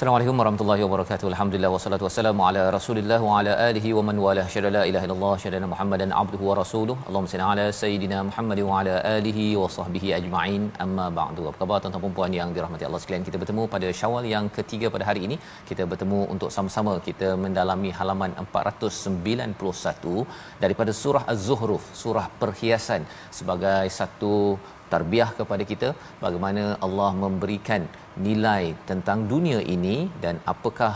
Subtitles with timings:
[0.00, 1.26] Assalamualaikum warahmatullahi wabarakatuh.
[1.30, 5.32] Alhamdulillah wassalatu wassalamu ala Rasulillah wa ala alihi wa man wala syada la ilaha illallah
[5.42, 6.96] syada Muhammadan abduhu wa rasuluh.
[7.08, 10.62] Allahumma salli ala sayidina Muhammad wa ala alihi wa sahbihi ajma'in.
[10.84, 11.44] Amma ba'du.
[11.50, 13.26] Apa khabar tuan-tuan dan puan yang dirahmati Allah sekalian?
[13.28, 15.38] Kita bertemu pada Syawal yang ketiga pada hari ini.
[15.68, 20.26] Kita bertemu untuk sama-sama kita mendalami halaman 491
[20.64, 23.04] daripada surah Az-Zuhruf, surah perhiasan
[23.40, 24.34] sebagai satu
[24.94, 25.88] tarbiyah kepada kita
[26.24, 27.84] bagaimana Allah memberikan
[28.26, 30.92] nilai tentang dunia ini dan apakah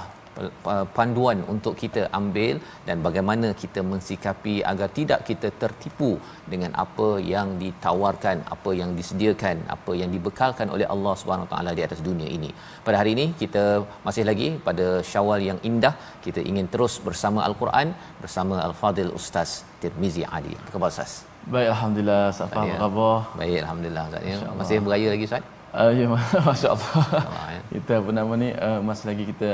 [0.97, 2.55] panduan untuk kita ambil
[2.87, 6.11] dan bagaimana kita mensikapi agar tidak kita tertipu
[6.53, 11.85] dengan apa yang ditawarkan, apa yang disediakan, apa yang dibekalkan oleh Allah Subhanahu taala di
[11.89, 12.51] atas dunia ini.
[12.87, 13.65] Pada hari ini kita
[14.07, 15.95] masih lagi pada Syawal yang indah,
[16.27, 20.55] kita ingin terus bersama Al-Quran bersama Al-Fadil Ustaz Tirmizi Ali.
[20.63, 21.34] Apa khabar Ustaz?
[21.45, 23.17] Baik Alhamdulillah Ustaz Faham apa khabar?
[23.41, 24.37] Baik Alhamdulillah Ustaz ya.
[24.61, 25.43] Masih beraya lagi Ustaz?
[25.75, 26.07] Uh, ya,
[26.49, 26.93] Masya Allah.
[27.55, 27.61] ya.
[27.75, 29.49] Kita apa nama ni, uh, masih lagi kita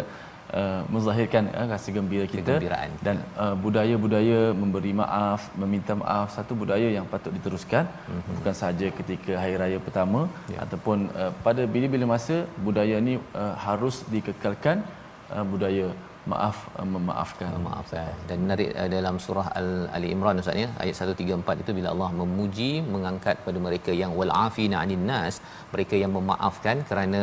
[0.53, 2.53] uh, menzahirkan uh, rasa gembira kita.
[2.61, 2.91] Kegembiraan.
[3.07, 7.89] Dan uh, budaya-budaya memberi maaf, meminta maaf, satu budaya yang patut diteruskan.
[7.89, 8.37] Mm-hmm.
[8.37, 10.21] Bukan sahaja ketika Hari Raya pertama.
[10.53, 10.59] Ya.
[10.67, 14.85] Ataupun uh, pada bila-bila masa, budaya ni uh, harus dikekalkan
[15.33, 15.89] uh, budaya
[16.33, 17.53] maaf uh, memaafkan.
[17.57, 21.89] Memaafkan dan menarik uh, dalam surah al ali imran ustaz ya ayat 134 itu bila
[21.95, 25.37] Allah memuji mengangkat pada mereka yang wal afina anin nas
[25.73, 27.23] mereka yang memaafkan kerana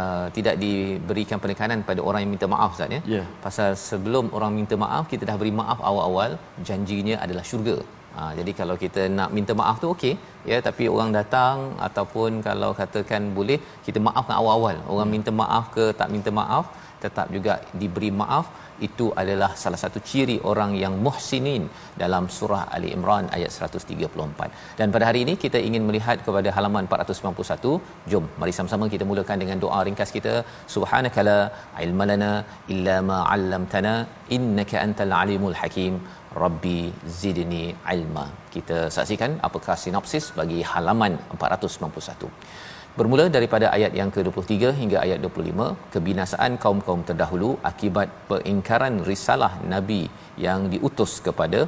[0.00, 3.02] uh, tidak diberikan penekanan pada orang yang minta maaf ustaz ya.
[3.16, 3.26] Yeah.
[3.44, 6.32] pasal sebelum orang minta maaf kita dah beri maaf awal-awal
[6.70, 7.78] janjinya adalah syurga.
[8.16, 10.12] Ha, jadi kalau kita nak minta maaf tu okey
[10.50, 14.76] ya tapi orang datang ataupun kalau katakan boleh kita maafkan awal-awal.
[14.92, 16.66] Orang minta maaf ke tak minta maaf
[17.04, 18.46] tetap juga diberi maaf
[18.86, 21.64] itu adalah salah satu ciri orang yang muhsinin
[22.02, 24.78] dalam surah Ali Imran ayat 134.
[24.80, 27.72] Dan pada hari ini kita ingin melihat kepada halaman 491.
[28.12, 30.34] Jom mari sama-sama kita mulakan dengan doa ringkas kita.
[30.74, 31.38] Subhanakala
[31.86, 32.32] ilmalana
[32.74, 33.94] illa ma 'allamtana
[34.38, 35.96] innaka antal alimul hakim.
[36.44, 36.80] Rabbi
[37.20, 37.64] zidni
[37.96, 38.24] ilma.
[38.54, 42.65] Kita saksikan apakah sinopsis bagi halaman 491.
[42.98, 45.64] Bermula daripada ayat yang ke-23 hingga ayat 25,
[45.94, 50.02] kebinasaan kaum-kaum terdahulu akibat pengingkaran risalah nabi
[50.44, 51.60] yang diutus kepada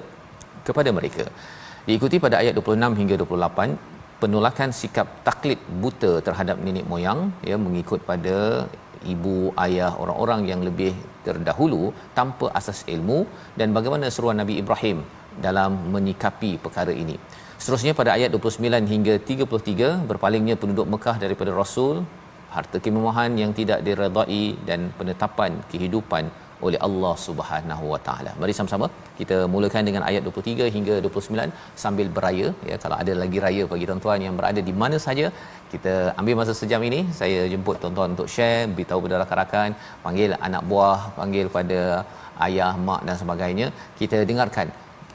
[0.68, 1.24] kepada mereka.
[1.88, 3.76] Diikuti pada ayat 26 hingga 28
[4.22, 8.36] penolakan sikap taklid buta terhadap nenek moyang ya mengikut pada
[9.12, 10.92] ibu ayah orang-orang yang lebih
[11.26, 11.82] terdahulu
[12.18, 13.20] tanpa asas ilmu
[13.60, 15.00] dan bagaimana seruan Nabi Ibrahim
[15.46, 17.18] dalam menyikapi perkara ini.
[17.62, 21.96] Seterusnya pada ayat 29 hingga 33 berpalingnya penduduk Mekah daripada Rasul,
[22.54, 26.24] harta kemewahan yang tidak diredai dan penetapan kehidupan
[26.66, 28.30] oleh Allah Subhanahu Wa Taala.
[28.40, 28.86] Mari sama-sama
[29.18, 31.50] kita mulakan dengan ayat 23 hingga 29
[31.82, 32.76] sambil beraya ya.
[32.84, 35.26] Kalau ada lagi raya bagi tuan-tuan yang berada di mana saja
[35.74, 37.00] kita ambil masa sejam ini.
[37.20, 39.70] Saya jemput tuan-tuan untuk share beritahu kepada rakan-rakan
[40.06, 41.80] panggil anak buah panggil pada
[42.48, 43.68] ayah mak dan sebagainya.
[44.02, 44.68] Kita dengarkan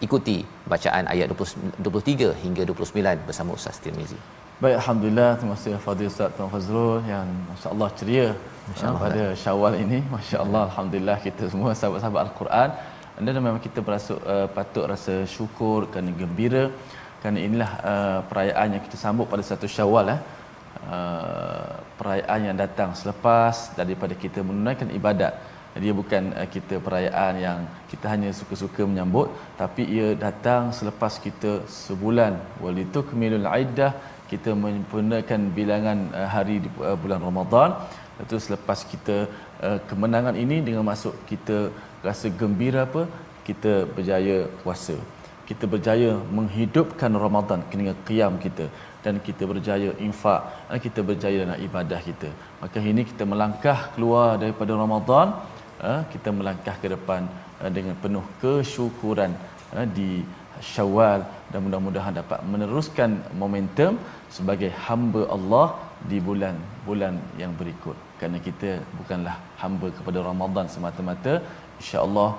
[0.05, 0.38] ikuti
[0.71, 4.19] bacaan ayat 20, 23 hingga 29 bersama Ustaz Tirmizi.
[4.63, 5.29] Baik, Alhamdulillah.
[5.39, 8.27] Terima kasih Fadil Ustaz Tuan Fazrul yang Masya Allah ceria
[8.67, 9.39] Masya Allah, pada ya.
[9.44, 10.00] syawal ini.
[10.15, 12.69] Masya Allah, Alhamdulillah kita semua sahabat-sahabat Al-Quran.
[13.25, 16.63] Dan memang kita berasuk, uh, patut rasa syukur kerana gembira.
[17.21, 20.15] Kerana inilah uh, perayaan yang kita sambut pada satu syawal.
[20.15, 20.19] Eh.
[20.95, 25.33] Uh, perayaan yang datang selepas daripada kita menunaikan ibadat
[25.81, 27.60] dia bukan uh, kita perayaan yang
[27.92, 29.28] kita hanya suka-suka menyambut
[29.62, 32.38] tapi ia datang selepas kita sebulan.
[32.62, 33.92] Walitu kemilul aidah
[34.30, 37.70] kita menyempurnakan bilangan uh, hari di uh, bulan Ramadan.
[38.22, 39.25] Itu selepas kita
[39.90, 41.74] kemenangan ini dengan masuk kita
[42.06, 43.10] rasa gembira apa
[43.48, 44.94] kita berjaya puasa.
[45.50, 48.70] Kita berjaya menghidupkan Ramadan dengan qiyam kita.
[49.04, 50.46] Dan kita berjaya infak
[50.86, 52.30] kita berjaya dalam ibadah kita.
[52.62, 55.28] Maka ini kita melangkah keluar daripada Ramadan
[56.13, 57.27] kita melangkah ke depan
[57.62, 59.31] uh, dengan penuh kesyukuran
[59.75, 60.24] uh, di
[60.63, 61.21] Syawal.
[61.51, 63.09] Dan mudah-mudahan dapat meneruskan
[63.41, 64.00] momentum
[64.38, 65.68] sebagai hamba Allah
[66.09, 67.97] di bulan-bulan yang berikut.
[68.19, 71.33] Kerana kita bukanlah hamba kepada Ramadan semata-mata.
[71.81, 72.31] insya-Allah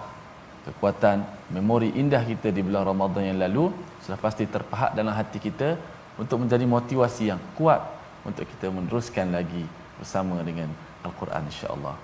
[0.65, 1.21] kekuatan
[1.53, 3.65] memori indah kita di bulan Ramadan yang lalu
[4.01, 5.77] sudah pasti terpahat dalam hati kita
[6.17, 7.81] untuk menjadi motivasi yang kuat
[8.25, 9.65] untuk kita meneruskan lagi
[10.01, 10.69] bersama dengan
[11.05, 11.95] Al-Quran insya-Allah.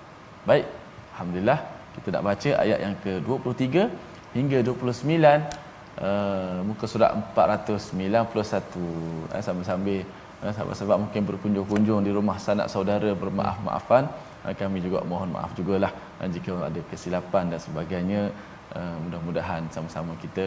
[0.45, 0.67] Baik,
[1.21, 1.61] alhamdulillah
[1.95, 3.93] kita nak baca ayat yang ke-23
[4.37, 5.05] hingga 29
[6.01, 10.01] uh, muka surat 491 uh, sambil-sambil
[10.41, 14.09] uh, sahabat-sahabat mungkin berkunjung-kunjung di rumah sanak saudara bermaaf-maafan
[14.49, 18.23] uh, kami juga mohon maaf jugalah uh, jika ada kesilapan dan sebagainya.
[18.71, 20.47] Uh, mudah-mudahan sama-sama kita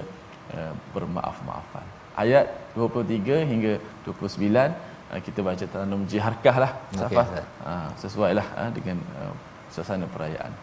[0.56, 1.84] uh, bermaaf-maafan.
[2.16, 3.74] Ayat 23 hingga
[4.08, 7.20] 29 uh, kita baca tanam jiharkah lah okay,
[7.68, 9.36] uh, sesuai lah uh, dengan uh,
[9.74, 10.54] suasana perayaan.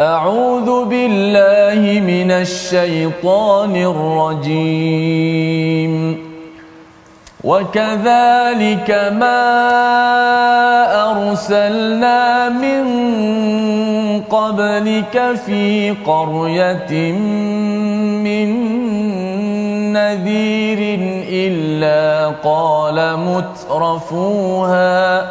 [0.00, 5.92] أعوذ بالله من الشيطان الرجيم
[7.44, 8.88] وكذلك
[9.20, 9.44] ما
[11.10, 12.84] أرسلنا من
[14.24, 16.92] قبلك في قرية
[18.24, 18.50] من
[19.92, 20.98] نذير
[21.28, 25.26] إلا قال مترفوها.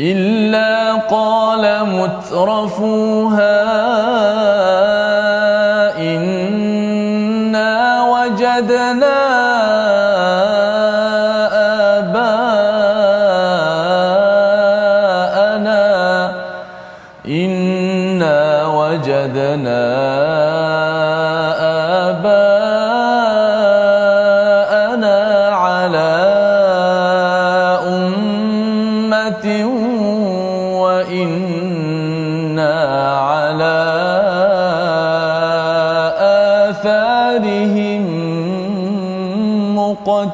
[0.00, 3.62] إلا قال مترفوها.
[5.98, 9.31] إنا وجدنا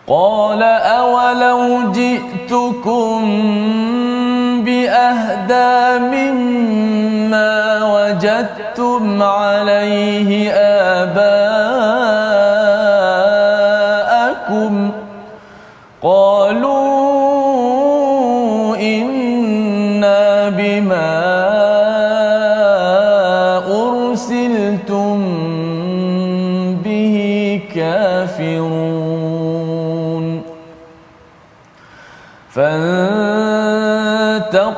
[0.06, 3.22] قال أولو جئتكم
[4.64, 10.67] بأهدى مما وجدتم عليه آباءكم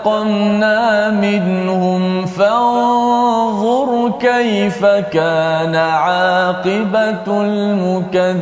[0.05, 8.41] فانتقمنا منهم فانظر كيف كان عاقبة المكذبين.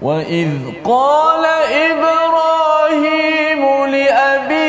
[0.00, 0.48] وإذ
[0.84, 1.44] قال
[1.90, 4.59] إبراهيم لأبيه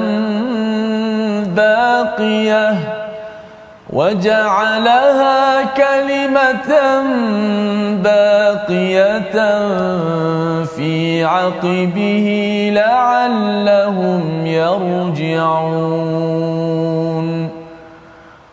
[1.56, 2.97] باقيه
[3.98, 6.70] وجعلها كلمة
[8.04, 9.38] باقية
[10.64, 12.28] في عقبه
[12.74, 15.88] لعلهم يرجعون.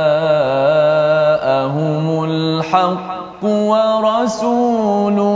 [2.23, 5.34] الحق ورسول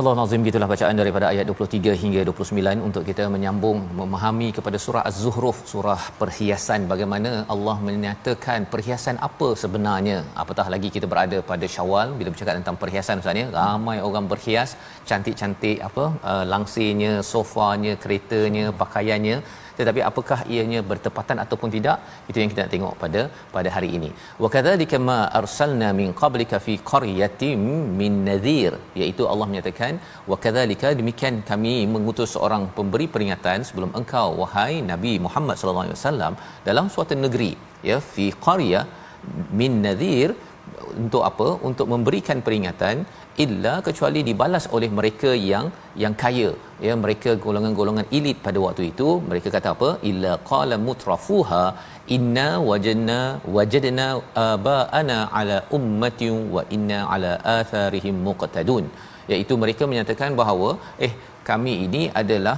[0.00, 5.02] barakallahu nazim gitulah bacaan daripada ayat 23 hingga 29 untuk kita menyambung memahami kepada surah
[5.08, 6.86] az-zuhruf surah perhiasan.
[6.92, 10.16] Bagaimana Allah menyatakan perhiasan apa sebenarnya?
[10.42, 14.72] Apatah lagi kita berada pada Syawal bila bercakap tentang perhiasan ustaznya ramai orang berhias
[15.10, 19.36] cantik-cantik apa eh, langsirnya sofanya keretanya pakaiannya
[19.78, 21.96] tetapi apakah ianya bertepatan ataupun tidak
[22.30, 23.22] itu yang kita nak tengok pada
[23.56, 24.10] pada hari ini.
[24.42, 27.64] Wa kadzalika ma arsalna min qablika fi qaryatin
[28.00, 29.94] min nadhir iaitu Allah menyatakan
[30.30, 36.00] wa kadzalika demikian kami mengutus seorang pemberi peringatan sebelum engkau wahai nabi Muhammad sallallahu alaihi
[36.00, 36.34] wasallam
[36.68, 37.52] dalam suatu negeri
[37.90, 38.84] ya fi qaryah
[39.60, 40.28] min nadhir
[41.02, 41.48] untuk apa?
[41.68, 42.96] Untuk memberikan peringatan
[43.44, 45.66] illa kecuali dibalas oleh mereka yang
[46.02, 46.50] yang kaya.
[46.86, 49.90] Ya mereka golongan-golongan elit pada waktu itu mereka kata apa?
[50.10, 51.64] Illa qala mutrafuha
[52.16, 53.20] inna wajadna
[53.56, 54.08] wajadna
[54.48, 58.86] abaana ala ummatin wa inna ala atharihim muqtadun.
[59.32, 60.70] Iaitu mereka menyatakan bahawa
[61.06, 61.12] eh
[61.50, 62.56] kami ini adalah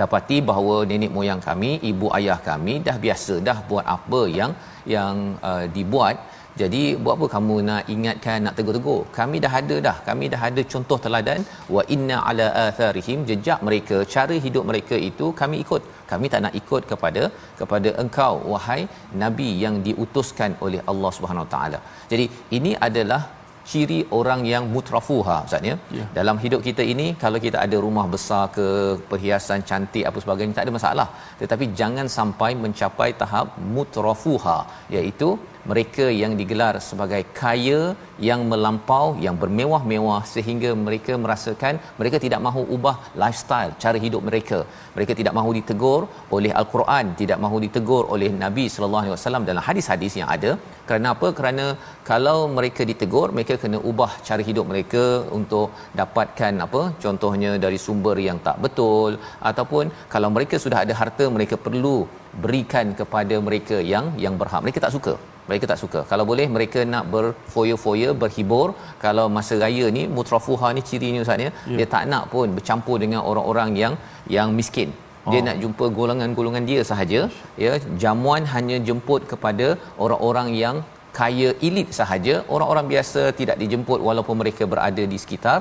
[0.00, 4.52] dapati bahawa nenek moyang kami ibu ayah kami dah biasa dah buat apa yang
[4.94, 5.16] yang
[5.50, 6.16] uh, dibuat
[6.60, 9.00] jadi buat apa kamu nak ingatkan nak tegur-tegur?
[9.18, 9.96] Kami dah ada dah.
[10.08, 11.40] Kami dah ada contoh teladan
[11.76, 15.82] wa inna ala atharihim jejak mereka, cara hidup mereka itu kami ikut.
[16.12, 17.24] Kami tak nak ikut kepada
[17.60, 18.80] kepada engkau wahai
[19.24, 21.80] nabi yang diutuskan oleh Allah Subhanahu Wa Taala.
[22.12, 22.26] Jadi
[22.58, 23.22] ini adalah
[23.70, 25.74] ciri orang yang mutrafuha ustaz ya.
[25.96, 26.08] Yeah.
[26.18, 28.66] Dalam hidup kita ini kalau kita ada rumah besar ke
[29.10, 31.08] perhiasan cantik apa sebagainya tak ada masalah.
[31.42, 34.58] Tetapi jangan sampai mencapai tahap mutrafuha
[34.96, 35.30] iaitu
[35.70, 37.80] mereka yang digelar sebagai kaya
[38.28, 44.58] yang melampau yang bermewah-mewah sehingga mereka merasakan mereka tidak mahu ubah lifestyle cara hidup mereka.
[44.96, 46.00] Mereka tidak mahu ditegur
[46.36, 50.52] oleh al-Quran tidak mahu ditegur oleh Nabi sallallahu alaihi wasallam dalam hadis-hadis yang ada.
[50.88, 51.28] Kerana apa?
[51.38, 51.66] Kerana
[52.10, 55.04] kalau mereka ditegur mereka kena ubah cara hidup mereka
[55.38, 55.68] untuk
[56.00, 56.82] dapatkan apa?
[57.04, 59.12] Contohnya dari sumber yang tak betul
[59.50, 59.84] ataupun
[60.14, 61.96] kalau mereka sudah ada harta mereka perlu
[62.44, 64.62] berikan kepada mereka yang yang berhak.
[64.64, 65.14] Mereka tak suka
[65.48, 66.00] mereka tak suka.
[66.10, 68.68] Kalau boleh mereka nak berfoya-foya berhibur.
[69.04, 71.78] Kalau masa raya ni mutrafuha ni cirinya ustaz ya yeah.
[71.78, 73.94] dia tak nak pun bercampur dengan orang-orang yang
[74.36, 74.90] yang miskin.
[75.32, 75.44] Dia oh.
[75.48, 77.20] nak jumpa golongan-golongan dia sahaja
[77.64, 77.72] ya.
[78.04, 79.68] Jamuan hanya jemput kepada
[80.04, 80.76] orang-orang yang
[81.18, 82.34] kaya elit sahaja.
[82.54, 85.58] Orang-orang biasa tidak dijemput walaupun mereka berada di sekitar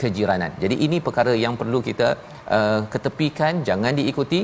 [0.00, 0.52] kejiranan.
[0.62, 2.08] Jadi ini perkara yang perlu kita
[2.56, 4.40] uh, ketepikan jangan diikuti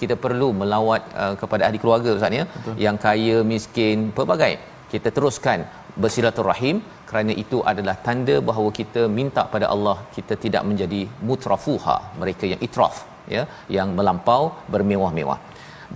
[0.00, 2.44] kita perlu melawat uh, kepada ahli keluarga ustaz ya.
[2.86, 4.52] Yang kaya miskin pelbagai.
[4.92, 5.60] Kita teruskan
[6.02, 6.76] bersilaturahim
[7.08, 12.60] kerana itu adalah tanda bahawa kita minta pada Allah kita tidak menjadi mutrafuha mereka yang
[12.66, 12.94] itraf
[13.34, 13.42] ya
[13.76, 14.42] yang melampau
[14.74, 15.38] bermewah-mewah.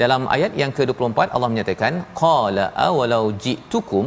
[0.03, 4.07] Dalam ayat yang ke-24 Allah menyatakan qala awalau ji'tukum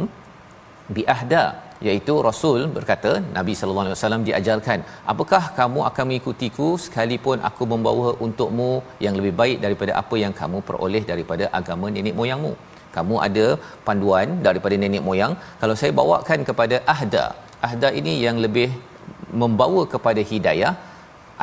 [0.96, 1.44] bi ahda
[1.86, 4.78] iaitu rasul berkata Nabi sallallahu alaihi wasallam diajarkan
[5.12, 8.70] apakah kamu akan mengikutiku sekalipun aku membawa untukmu
[9.04, 12.52] yang lebih baik daripada apa yang kamu peroleh daripada agama nenek moyangmu?
[12.96, 13.46] Kamu ada
[13.86, 15.34] panduan daripada nenek moyang.
[15.60, 17.24] Kalau saya bawakan kepada ahda
[17.68, 18.68] ahda ini yang lebih
[19.42, 20.72] membawa kepada hidayah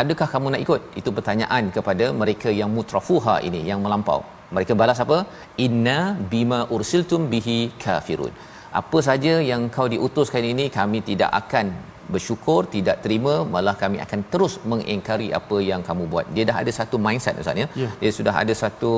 [0.02, 0.82] adakah kamu nak ikut?
[1.00, 4.22] Itu pertanyaan kepada mereka yang mutrafuha ini yang melampau.
[4.56, 5.18] Mereka balas apa?
[5.66, 6.00] Inna
[6.32, 8.34] bima ursiltum bihi kafirun
[8.82, 11.74] apa saja yang kau diutuskan ini kami tidak akan
[12.14, 16.72] bersyukur tidak terima malah kami akan terus mengingkari apa yang kamu buat dia dah ada
[16.80, 17.94] satu mindset ustaz ya yeah.
[18.02, 18.92] dia sudah ada satu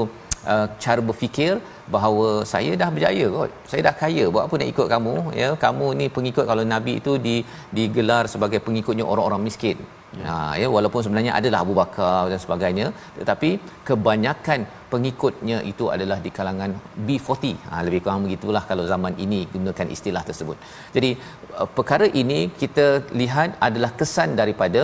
[0.54, 1.54] uh, cara berfikir
[1.96, 5.88] bahawa saya dah berjaya kot saya dah kaya buat apa nak ikut kamu ya kamu
[6.02, 7.36] ni pengikut kalau nabi itu di
[7.80, 9.80] digelar sebagai pengikutnya orang-orang miskin
[10.20, 10.24] Ya.
[10.28, 12.88] Ha ya walaupun sebenarnya adalah Abu Bakar dan sebagainya
[13.20, 13.50] tetapi
[13.90, 14.60] kebanyakan
[14.94, 16.72] pengikutnya itu adalah di kalangan
[17.08, 17.44] B40.
[17.70, 20.58] Ha lebih kurang begitulah kalau zaman ini gunakan istilah tersebut.
[20.96, 21.12] Jadi
[21.60, 22.88] uh, perkara ini kita
[23.22, 24.84] lihat adalah kesan daripada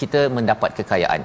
[0.00, 1.22] kita mendapat kekayaan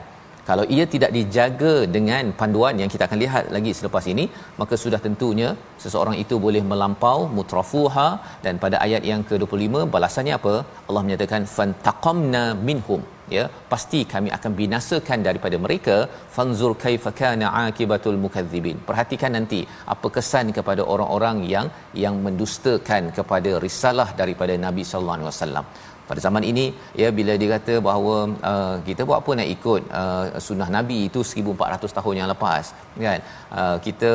[0.50, 4.26] kalau ia tidak dijaga dengan panduan yang kita akan lihat lagi selepas ini
[4.62, 5.50] maka sudah tentunya
[5.84, 8.08] seseorang itu boleh melampau mutrafuha.
[8.46, 10.56] Dan pada ayat yang ke-25 balasannya apa?
[10.88, 13.04] Allah menyatakan fantaqamna minhum.
[13.36, 15.96] Ya pasti kami akan binasakan daripada mereka
[16.36, 19.60] fanzur kaifa kana akibatul mukadzibin perhatikan nanti
[19.94, 21.68] apa kesan kepada orang-orang yang
[22.04, 25.66] yang mendustakan kepada risalah daripada Nabi sallallahu alaihi wasallam
[26.14, 26.66] pada zaman ini
[27.02, 28.16] ya bila dia kata bahawa
[28.52, 32.66] uh, kita buat apa nak ikut uh, sunnah nabi itu 1400 tahun yang lepas
[33.06, 33.20] kan?
[33.60, 34.12] Uh, kita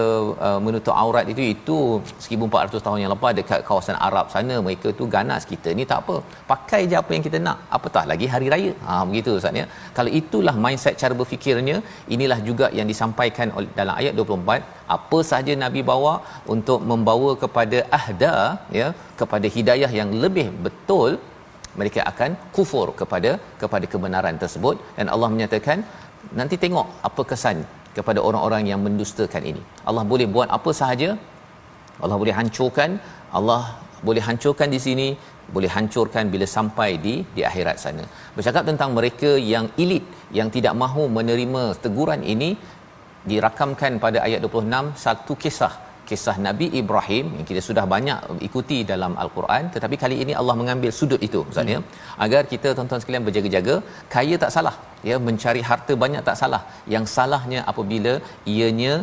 [0.46, 1.78] uh, menutup aurat itu itu
[2.26, 5.68] 1400 tahun yang lepas dekat kawasan Arab sana mereka tu ganas kita.
[5.78, 6.16] Ni tak apa.
[6.52, 7.58] Pakai je apa yang kita nak.
[7.76, 8.72] Apatah lagi hari raya.
[8.86, 9.66] Ha begitu ustaz ya?
[9.96, 11.76] Kalau itulah mindset cara berfikirnya
[12.16, 13.48] inilah juga yang disampaikan
[13.80, 16.14] dalam ayat 24 apa saja nabi bawa
[16.54, 18.34] untuk membawa kepada ahda
[18.80, 18.88] ya
[19.20, 21.10] kepada hidayah yang lebih betul
[21.80, 23.30] mereka akan kufur kepada
[23.62, 24.76] kepada kebenaran tersebut.
[24.98, 25.80] Dan Allah menyatakan
[26.38, 27.58] nanti tengok apa kesan
[27.96, 29.62] kepada orang-orang yang mendustakan ini.
[29.88, 31.10] Allah boleh buat apa sahaja.
[32.02, 32.90] Allah boleh hancurkan.
[33.38, 33.62] Allah
[34.06, 35.08] boleh hancurkan di sini
[35.54, 38.04] boleh hancurkan bila sampai di di akhirat sana.
[38.36, 40.04] Bercakap tentang mereka yang elit
[40.38, 42.50] yang tidak mahu menerima teguran ini
[43.30, 49.12] dirakamkan pada ayat 26 satu kisah kisah Nabi Ibrahim yang kita sudah banyak ikuti dalam
[49.22, 49.64] al-Quran.
[49.74, 51.78] Tetapi kali ini Allah mengambil sudut itu ustaz ya.
[51.80, 51.88] Hmm.
[52.24, 53.74] agar kita tuan-tuan sekalian berjaga-jaga.
[54.14, 54.76] Kaya tak salah
[55.08, 55.16] ya.
[55.26, 56.62] Mencari harta banyak tak salah.
[56.94, 58.14] Yang salahnya apabila
[58.54, 58.94] ianya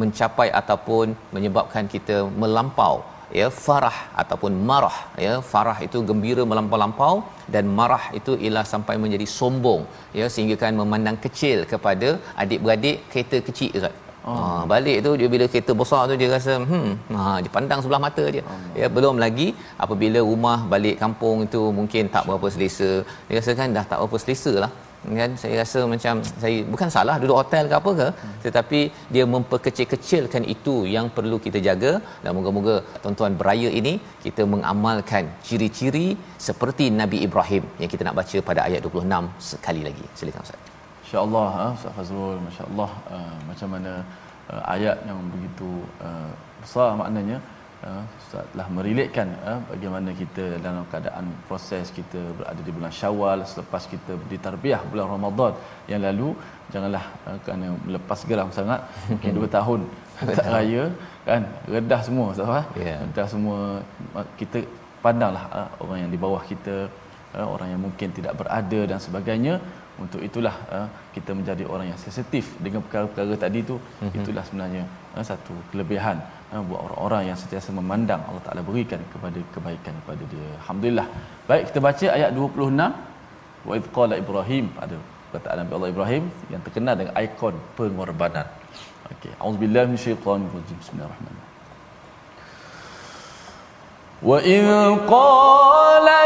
[0.00, 2.96] mencapai ataupun menyebabkan kita melampau
[3.38, 5.34] ya farah ataupun marah ya.
[5.52, 7.14] Farah itu gembira melampau-lampau
[7.54, 9.82] dan marah itu ialah sampai menjadi sombong
[10.20, 10.28] ya.
[10.36, 12.10] Sehingga kan memandang kecil kepada
[12.44, 13.96] adik-beradik kereta kecil ustaz
[14.28, 14.34] Oh.
[14.36, 18.02] Ha, balik tu dia bila kereta besar tu dia rasa hmm ha dia pandang sebelah
[18.06, 18.42] mata dia.
[18.44, 18.58] Oh.
[18.80, 19.48] Ya belum lagi
[19.84, 22.90] apabila rumah balik kampung itu mungkin tak berapa selesa.
[23.28, 24.72] Dia rasa kan dah tak berapa selesa lah
[25.18, 28.34] kan saya rasa macam saya bukan salah duduk hotel ke apa ke hmm.
[28.44, 28.80] tetapi
[29.14, 36.08] dia memperkecil-kecilkan itu yang perlu kita jaga dan moga-moga tuan-tuan beraya ini kita mengamalkan ciri-ciri
[36.48, 40.60] seperti Nabi Ibrahim yang kita nak baca pada ayat 26 sekali lagi silakan ustaz
[41.10, 43.92] insya-Allah ha ustaz Fazrul masya-Allah uh, macam mana
[44.46, 45.70] uh, ayat yang begitu
[46.08, 46.30] uh,
[46.62, 47.38] besar maknanya
[47.80, 48.04] Uh,
[48.52, 54.20] telah meriletkan uh, bagaimana kita dalam keadaan proses kita berada di bulan Syawal selepas kita
[54.32, 55.56] ditarbiah bulan Ramadan
[55.88, 56.36] yang lalu
[56.68, 59.80] janganlah uh, kerana melepas geram sangat mungkin 2 tahun
[60.36, 60.92] tak raya
[61.24, 61.42] kan?
[61.72, 63.00] Redah semua ustaz yeah.
[63.00, 63.80] redah semua
[64.36, 64.60] kita
[65.00, 66.76] pandanglah uh, orang yang di bawah kita
[67.32, 69.56] uh, orang yang mungkin tidak berada dan sebagainya
[70.00, 73.76] untuk itulah uh, kita menjadi orang yang sensitif dengan perkara-perkara tadi tu.
[73.76, 74.18] Mm-hmm.
[74.18, 74.82] itulah sebenarnya
[75.16, 76.16] uh, satu kelebihan
[76.52, 80.48] uh, buat orang-orang yang sentiasa memandang Allah Taala berikan kepada kebaikan kepada dia.
[80.60, 81.06] Alhamdulillah.
[81.50, 84.96] Baik kita baca ayat 26 wa id qala ibrahim pada
[85.30, 88.46] perkataan Nabi Allah Ibrahim yang terkenal dengan ikon pengorbanan.
[89.12, 91.48] Okey auzubillahi minasyaitanir rajim bismillahirrahmanirrahim.
[94.30, 94.66] Wa id
[95.12, 96.18] qala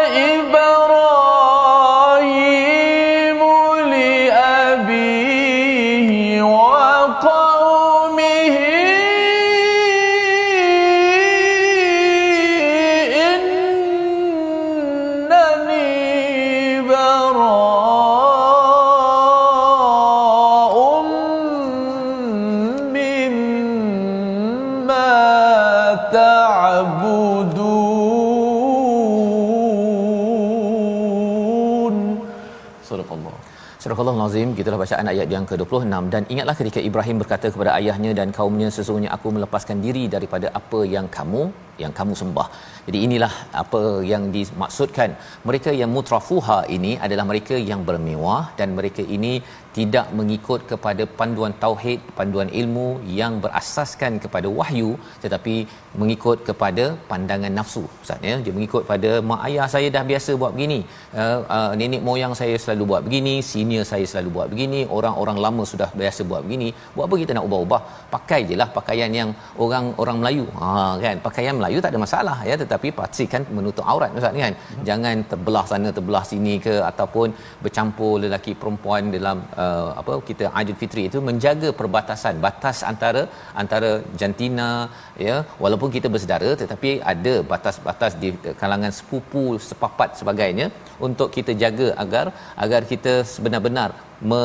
[34.64, 36.04] Gitulah bacaan ayat yang ke-26.
[36.12, 40.80] Dan ingatlah ketika Ibrahim berkata kepada ayahnya dan kaumnya sesungguhnya aku melepaskan diri daripada apa
[40.94, 41.42] yang kamu
[41.82, 42.48] yang kamu sembah.
[42.86, 43.32] Jadi inilah
[43.62, 43.82] apa
[44.12, 45.10] yang dimaksudkan
[45.48, 49.34] mereka yang mutrafuha ini adalah mereka yang bermewah dan mereka ini
[49.78, 52.88] tidak mengikut kepada panduan tauhid, panduan ilmu
[53.20, 54.90] yang berasaskan kepada wahyu
[55.22, 55.54] tetapi
[56.00, 57.82] mengikut kepada pandangan nafsu.
[58.02, 60.78] Ustaz ya, dia mengikut pada mak ayah saya dah biasa buat begini.
[61.22, 65.64] Uh, uh, nenek moyang saya selalu buat begini, senior saya selalu buat begini, orang-orang lama
[65.72, 66.70] sudah biasa buat begini.
[66.94, 67.80] Buat apa kita nak ubah-ubah?
[68.14, 69.30] Pakai jelah pakaian yang
[69.66, 70.46] orang orang Melayu.
[70.60, 70.70] Ha
[71.06, 74.54] kan, pakaian Melayu tak ada masalah ya, tetapi pastikan menutup aurat Ustaz kan.
[74.56, 74.84] Hmm.
[74.88, 77.28] Jangan terbelah sana terbelah sini ke ataupun
[77.64, 83.22] bercampur lelaki perempuan dalam uh, apa kita Aidilfitri itu menjaga perbatasan batas antara
[83.62, 84.70] antara jantina
[85.26, 88.30] ya walaupun kita bersaudara tetapi ada batas-batas di
[88.62, 90.68] kalangan sepupu sepapat sebagainya
[91.06, 92.26] untuk kita jaga agar
[92.64, 93.90] agar kita sebenar-benar
[94.30, 94.42] me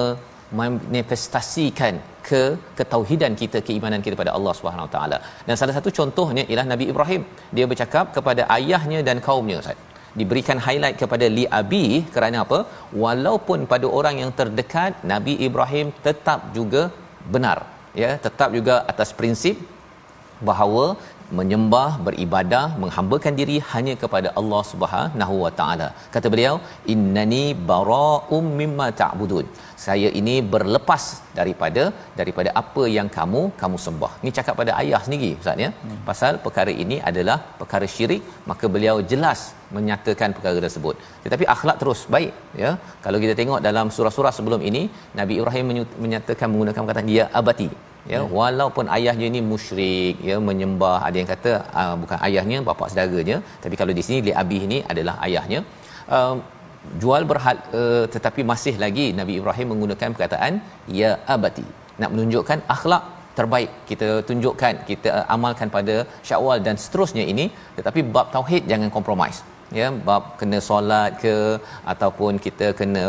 [0.61, 1.95] manifestasikan
[2.29, 2.41] ke
[2.77, 5.17] ketauhidan kita keimanan kita pada Allah Subhanahu Wa Taala.
[5.47, 7.21] Dan salah satu contohnya ialah Nabi Ibrahim.
[7.57, 9.79] Dia bercakap kepada ayahnya dan kaumnya Ustaz
[10.19, 12.59] diberikan highlight kepada li abi kerana apa
[13.03, 16.83] walaupun pada orang yang terdekat Nabi Ibrahim tetap juga
[17.33, 17.57] benar
[18.03, 19.57] ya tetap juga atas prinsip
[20.49, 20.85] bahawa
[21.37, 25.87] menyembah beribadah menghambakan diri hanya kepada Allah Subhanahu wa taala.
[26.15, 26.53] Kata beliau
[26.93, 29.47] innani bara'um mimma ta'budun.
[29.85, 31.03] Saya ini berlepas
[31.39, 31.83] daripada
[32.19, 34.11] daripada apa yang kamu kamu sembah.
[34.23, 35.69] Ni cakap pada ayah sendiri ustaz ya.
[35.83, 35.99] Hmm.
[36.09, 39.41] pasal perkara ini adalah perkara syirik maka beliau jelas
[39.77, 40.95] menyatakan perkara tersebut.
[41.25, 42.71] Tetapi akhlak terus baik ya.
[43.05, 44.83] Kalau kita tengok dalam surah-surah sebelum ini
[45.21, 45.67] Nabi Ibrahim
[46.05, 47.69] menyatakan menggunakan perkataan dia abati
[48.13, 48.31] ya hmm.
[48.37, 50.97] walaupun ayahnya ini musyrik ya menyembah.
[51.07, 53.37] Ada yang kata uh, bukan ayahnya bapa saudaranya.
[53.63, 55.61] Tapi kalau di sini li abi ini adalah ayahnya.
[56.17, 56.35] Uh,
[57.01, 60.53] jual berhal uh, tetapi masih lagi Nabi Ibrahim menggunakan perkataan
[61.01, 61.65] ya abati.
[62.01, 63.03] Nak menunjukkan akhlak
[63.37, 65.95] terbaik kita tunjukkan kita uh, amalkan pada
[66.29, 67.47] Syawal dan seterusnya ini.
[67.79, 69.41] Tetapi bab tauhid jangan compromise.
[69.79, 71.35] Ya bab kena solat ke
[71.93, 73.03] ataupun kita kena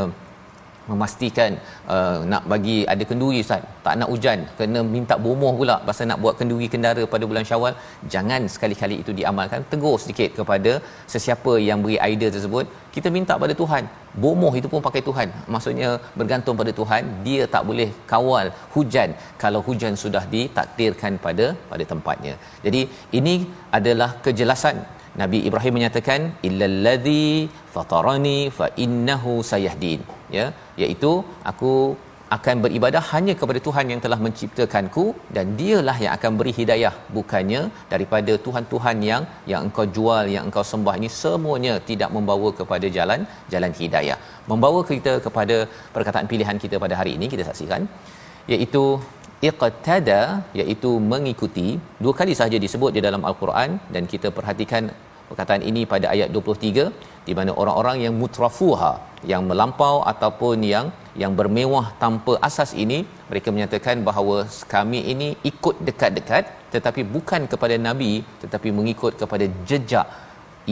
[0.91, 1.51] memastikan
[1.95, 3.63] uh, nak bagi ada kenduri ustaz.
[3.87, 7.75] Tak nak hujan kena minta bomoh pula pasal nak buat kenduri kendara pada bulan Syawal.
[8.15, 9.63] Jangan sekali-kali itu diamalkan.
[9.73, 10.73] Tegur sedikit kepada
[11.15, 12.67] sesiapa yang beri idea tersebut.
[12.97, 13.85] Kita minta pada Tuhan.
[14.23, 15.29] Bomoh itu pun pakai Tuhan.
[15.55, 15.91] Maksudnya
[16.21, 19.11] bergantung pada Tuhan dia tak boleh kawal hujan.
[19.43, 22.35] Kalau hujan sudah ditakdirkan pada pada tempatnya.
[22.65, 22.83] Jadi
[23.21, 23.37] ini
[23.79, 24.79] adalah kejelasan.
[25.21, 30.01] Nabi Ibrahim menyatakan illallazi fatarani fa innahu sayahdin.
[30.37, 30.47] Ya
[30.83, 31.13] iaitu
[31.51, 31.75] aku
[32.37, 35.05] akan beribadah hanya kepada Tuhan yang telah menciptakanku
[35.37, 37.63] dan dialah yang akan beri hidayah bukannya
[37.93, 40.95] daripada tuhan-tuhan yang yang engkau jual yang engkau sembah.
[41.01, 43.23] Ini semuanya tidak membawa kepada jalan
[43.55, 44.19] jalan hidayah.
[44.51, 45.57] Membawa kita kepada
[45.97, 47.85] perkataan pilihan kita pada hari ini kita saksikan.
[48.53, 48.85] Iaitu
[49.49, 50.21] iqtada
[50.61, 51.69] iaitu mengikuti
[52.05, 54.85] dua kali sahaja disebut di dalam al-Quran dan kita perhatikan
[55.29, 56.87] perkataan ini pada ayat 23
[57.27, 58.93] di mana orang-orang yang mutrafuha
[59.33, 60.87] yang melampau ataupun yang
[61.23, 62.99] yang bermewah tanpa asas ini
[63.31, 64.37] mereka menyatakan bahawa
[64.75, 70.07] kami ini ikut dekat-dekat tetapi bukan kepada nabi tetapi mengikut kepada jejak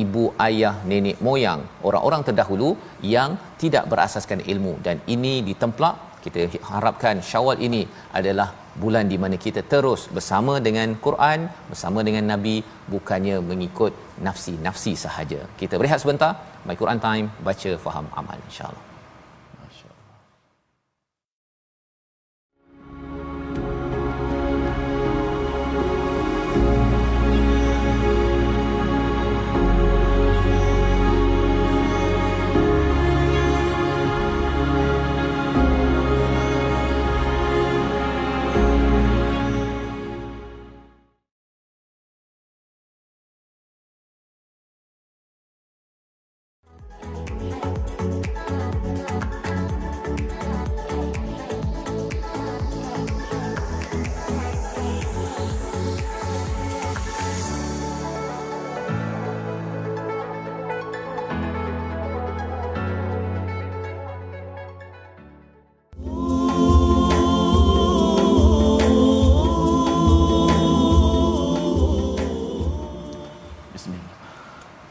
[0.03, 2.71] ibu ayah nenek moyang orang-orang terdahulu
[3.15, 3.31] yang
[3.63, 4.75] tidak berasaskan ilmu.
[4.87, 7.83] Dan ini ditemplak kita harapkan Syawal ini
[8.19, 8.49] adalah
[8.83, 12.57] bulan di mana kita terus bersama dengan Quran, bersama dengan Nabi,
[12.95, 13.93] bukannya mengikut
[14.27, 15.41] nafsi-nafsi sahaja.
[15.61, 16.33] Kita berehat sebentar.
[16.67, 18.88] My Quran Time, baca, faham, amal insya-Allah.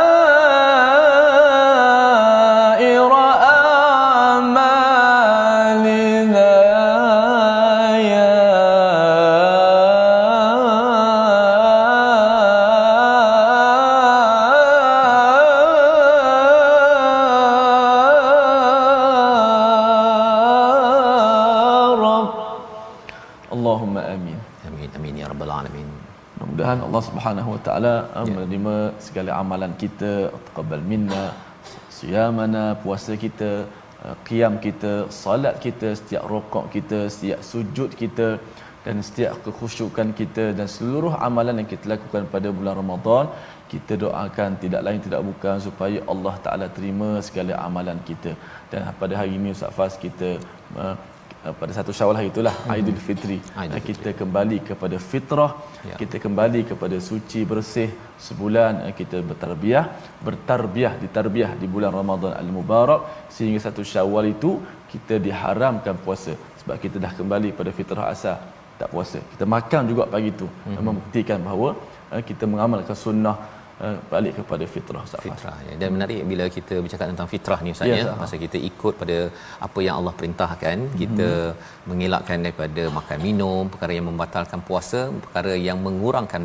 [27.68, 28.76] Taala uh, menerima
[29.08, 30.12] segala amalan kita,
[30.48, 31.24] taqabbal minna
[31.98, 33.52] siyamana, puasa kita,
[34.06, 38.30] uh, qiyam kita, salat kita, setiap rokok kita, setiap sujud kita
[38.86, 43.26] dan setiap kekhusyukan kita dan seluruh amalan yang kita lakukan pada bulan Ramadan
[43.74, 48.32] kita doakan tidak lain tidak bukan supaya Allah Taala terima segala amalan kita.
[48.72, 50.30] Dan pada hari ini Ustaz Fas kita
[50.78, 50.96] uh,
[51.60, 52.74] pada satu Syawal hari itulah hmm.
[52.74, 55.52] Aidil Fitri Aidil kita kembali kepada fitrah
[55.90, 55.96] Ya.
[56.02, 57.90] kita kembali kepada suci bersih
[58.28, 59.86] sebulan eh, kita bertarbiah
[60.26, 64.52] bertarbiah ditarbiah di bulan Ramadan al-Mubarak sehingga satu Syawal itu
[64.94, 68.38] kita diharamkan puasa sebab kita dah kembali pada fitrah asal
[68.80, 70.82] tak puasa kita makan juga pagi itu hmm.
[70.88, 71.70] membuktikan bahawa
[72.14, 73.38] eh, kita mengamalkan sunnah
[73.86, 75.74] eh, balik kepada fitrah Ustaz fitrah ya.
[75.82, 79.18] dan menarik bila kita bercakap tentang fitrah ni ustaz Ya, ya masa kita ikut pada
[79.68, 80.78] apa yang Allah perintahkan.
[81.02, 81.30] Kita
[81.90, 86.44] mengelakkan daripada makan minum perkara yang membatalkan puasa perkara yang mengurangkan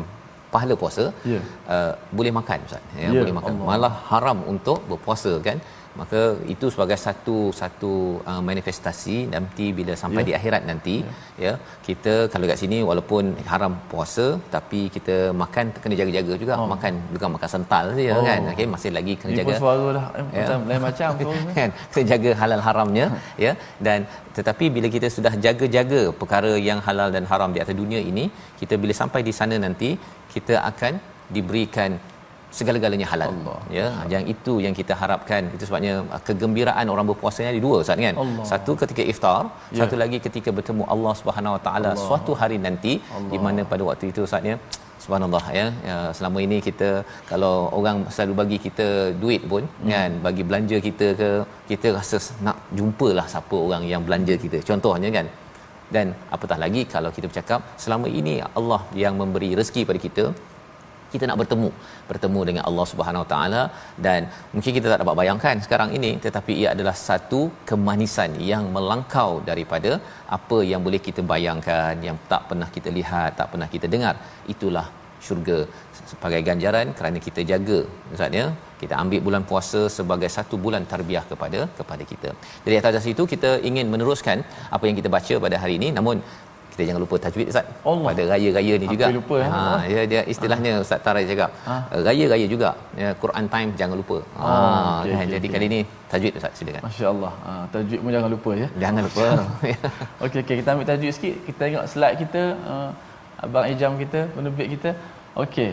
[0.55, 1.41] pahala puasa Ya.
[1.75, 3.67] uh, boleh makan ustaz ya, Ya, boleh makan Allah.
[3.71, 5.59] malah haram untuk berpuasa kan
[5.99, 6.19] maka
[6.53, 7.91] itu sebagai satu satu
[8.31, 10.27] uh, manifestasi nanti bila sampai yeah.
[10.29, 11.45] di akhirat nanti yeah.
[11.45, 11.53] ya
[11.87, 16.69] kita kalau kat sini walaupun haram puasa tapi kita makan kena jaga-jaga juga oh.
[16.73, 18.23] makan bukan makan sental saja oh.
[18.29, 20.39] kan okey masih lagi kena jaga suara dah eh, Ya.
[20.39, 21.11] macam lain macam
[21.59, 23.05] kan kena jaga halal haramnya
[23.45, 23.53] ya
[23.87, 23.99] dan
[24.37, 28.25] tetapi bila kita sudah jaga-jaga perkara yang halal dan haram di atas dunia ini
[28.61, 29.91] kita bila sampai di sana nanti
[30.35, 30.93] kita akan
[31.35, 31.91] diberikan
[32.59, 33.59] segala-galanya halal Allah.
[33.77, 37.75] ya yang itu yang kita harapkan itu sebabnya uh, kegembiraan orang berpuasa ni ada dua
[37.83, 38.45] Ustaz kan Allah.
[38.51, 39.41] satu ketika iftar
[39.75, 39.79] Ya.
[39.81, 42.05] satu lagi ketika bertemu Allah Subhanahu Wa Taala Allah.
[42.07, 42.93] suatu hari nanti
[43.33, 44.55] di mana pada waktu itu Ustaznya
[45.03, 45.67] subhanallah ya.
[45.89, 46.89] ya selama ini kita
[47.31, 48.87] kalau orang selalu bagi kita
[49.23, 49.89] duit pun hmm.
[49.93, 51.29] kan bagi belanja kita ke
[51.71, 52.17] kita rasa
[52.47, 55.25] nak jumpalah siapa orang yang belanja kita contohnya kan
[55.95, 60.25] dan apatah lagi kalau kita bercakap selama ini Allah yang memberi rezeki pada kita
[61.13, 61.69] kita nak bertemu.
[62.09, 63.61] Bertemu dengan Allah Subhanahu Wa Taala
[64.05, 64.21] dan
[64.53, 69.91] mungkin kita tak dapat bayangkan sekarang ini tetapi ia adalah satu kemanisan yang melangkau daripada
[70.37, 74.15] apa yang boleh kita bayangkan yang tak pernah kita lihat tak pernah kita dengar.
[74.55, 74.87] Itulah
[75.25, 75.57] syurga
[76.11, 77.79] sebagai ganjaran kerana kita jaga
[78.13, 78.45] ustaz ya
[78.81, 82.29] kita ambil bulan puasa sebagai satu bulan tarbiyah kepada kepada kita.
[82.65, 84.37] Jadi atas itu kita ingin meneruskan
[84.75, 86.17] apa yang kita baca pada hari ini namun
[86.71, 87.65] kita jangan lupa tajwid Ustaz.
[87.91, 88.07] Allah.
[88.09, 89.07] Pada raya-raya ni Hampir juga.
[89.19, 89.47] lupa, ya.
[89.53, 91.51] ha dia, dia istilahnya Ustaz Tarai cakap.
[91.67, 91.75] Ha.
[92.07, 92.69] Raya-raya juga.
[93.01, 94.17] Ya, Quran time jangan lupa.
[94.39, 94.55] Ha Oh,
[95.03, 95.53] okey, kan okey, jadi okey.
[95.55, 95.79] kali ni
[96.11, 96.81] tajwid Ustaz silakan.
[96.87, 97.33] Masya-Allah.
[97.45, 98.67] Ha, tajwid pun jangan lupa ya.
[98.83, 99.25] Jangan lupa.
[100.25, 101.35] Okey okey kita ambil tajwid sikit.
[101.47, 102.89] Kita tengok slide kita uh,
[103.45, 104.91] abang Ijam kita, penerbit kita.
[105.43, 105.71] Okey.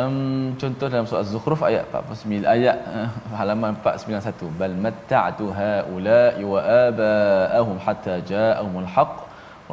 [0.00, 3.08] Um, contoh dalam surah Az-Zukhruf ayat 49 ayat uh,
[3.40, 9.14] halaman 491 bal matta'tu haula'i wa aba'ahum hatta ja'ahumul haqq.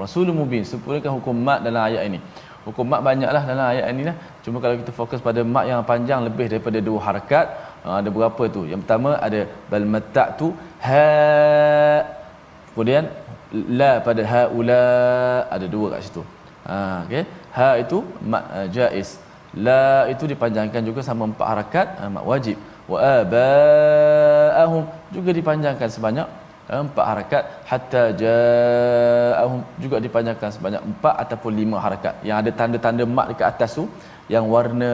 [0.03, 0.63] Rasulun mubin.
[0.71, 2.19] Sempurnakan hukum mat dalam ayat ini?
[2.67, 4.15] Hukum mat banyaklah dalam ayat ini lah.
[4.45, 7.45] Cuma kalau kita fokus pada mat yang panjang lebih daripada dua harakat
[7.85, 8.63] uh, ada berapa tu?
[8.71, 10.49] Yang pertama ada bal matta'tu
[10.85, 11.05] ha
[12.71, 13.05] kemudian
[13.79, 14.83] la pada haula
[15.55, 16.23] ada dua kat situ
[16.69, 17.23] ha okey
[17.57, 17.97] ha itu
[18.31, 19.09] mat uh, jaiz
[19.65, 22.57] la itu dipanjangkan juga sama empat harakat uh, mat wajib.
[22.91, 24.83] Wa abaahum
[25.15, 26.27] juga dipanjangkan sebanyak
[26.71, 27.43] uh, empat harakat.
[27.71, 32.15] Hatta jaahum juga dipanjangkan sebanyak empat ataupun lima harakat.
[32.29, 33.85] Yang ada tanda-tanda mat dekat atas tu
[34.33, 34.91] yang warna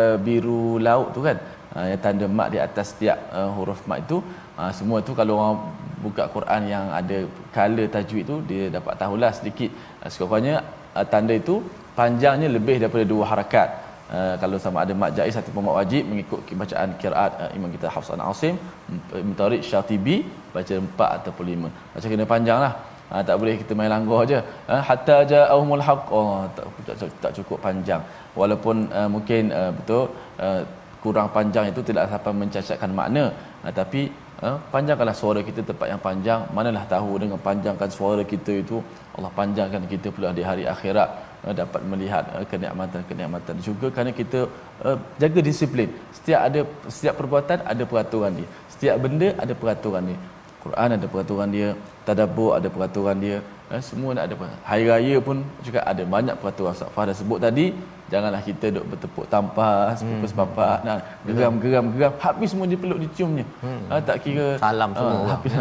[0.00, 1.38] uh, biru laut tu kan?
[1.76, 4.18] Uh, yang tanda mat di atas setiap uh, huruf mat itu.
[4.58, 5.58] Uh, semua tu kalau orang
[6.04, 7.18] buka Quran yang ada
[7.54, 9.70] color tajwid tu dia dapat tahulah sedikit
[10.02, 10.56] uh, sekurang-kurangnya
[10.96, 11.56] uh, tanda itu
[11.98, 13.70] panjangnya lebih daripada dua harakat.
[14.16, 17.86] Uh, kalau sama ada mat jaiz ataupun mat wajib mengikut bacaan qiraat uh, imam kita
[17.94, 18.54] Hafs an Asim
[19.28, 20.16] Mutarid Syatibi
[20.54, 21.68] baca empat ataupun lima.
[21.92, 22.72] Macam kena panjanglah
[23.12, 24.38] uh, tak boleh kita main langgar aje
[24.72, 26.06] uh, hatta ja'ahumul haqq.
[26.18, 28.02] Oh, tak, tak, tak cukup panjang.
[28.40, 30.04] Walaupun uh, mungkin uh, betul
[30.46, 30.60] uh,
[31.04, 33.24] kurang panjang itu tidak sampai mencacatkan makna.
[33.66, 34.00] Uh, tapi
[34.44, 36.40] uh, panjangkanlah suara kita tempat yang panjang.
[36.56, 38.78] Manalah tahu dengan panjangkan suara kita itu
[39.16, 41.08] Allah panjangkan kita pula di hari akhirat
[41.46, 43.54] uh, dapat melihat uh, kenikmatan-kenikmatan.
[43.68, 44.40] Juga kerana kita
[44.86, 45.90] uh, jaga disiplin.
[46.16, 46.60] Setiap ada
[46.96, 48.48] setiap perbuatan ada peraturan dia.
[48.74, 50.20] Setiap benda ada peraturan dia.
[50.58, 51.68] Quran ada peraturan dia
[52.06, 53.38] tadabbur ada peraturan dia
[53.74, 54.60] eh, semua ada peraturan.
[54.70, 57.66] hari raya pun juga ada banyak peraturan Ustaz Fah dah sebut tadi
[58.12, 59.26] janganlah kita duk bertepuk
[60.00, 60.40] sepupus hmm.
[60.40, 60.96] papak nah
[61.28, 63.82] geram geram geram habis semua dipeluk diciumnya hmm.
[63.90, 65.40] ha, tak kira Salam semua ah, orang.
[65.44, 65.52] habis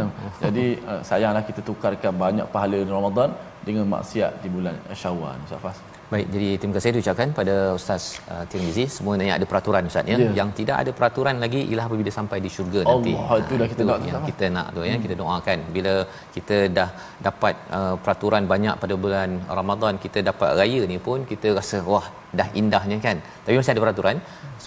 [0.46, 3.30] jadi uh, sayanglah kita tukarkan banyak pahala Ramadan
[3.68, 5.78] dengan maksiat di bulan Syawal Ustaz
[6.12, 8.84] Baik, jadi terima kasih diucapkan pada Ustaz uh, Tirmizi.
[8.96, 10.18] Semuanya ada peraturan Ustaz ya.
[10.22, 10.30] Ya.
[10.40, 13.14] Yang tidak ada peraturan lagi ialah apabila sampai di syurga nanti.
[13.24, 15.58] Allah, itu dah kita itu nak yang kita nak tu ya, kita doakan.
[15.76, 15.94] Bila
[16.36, 16.90] kita dah
[17.28, 22.08] dapat uh, peraturan banyak pada bulan Ramadan, kita dapat raya ni pun kita rasa wah
[22.40, 23.20] dah indahnya kan.
[23.44, 24.18] Tapi masih ada peraturan.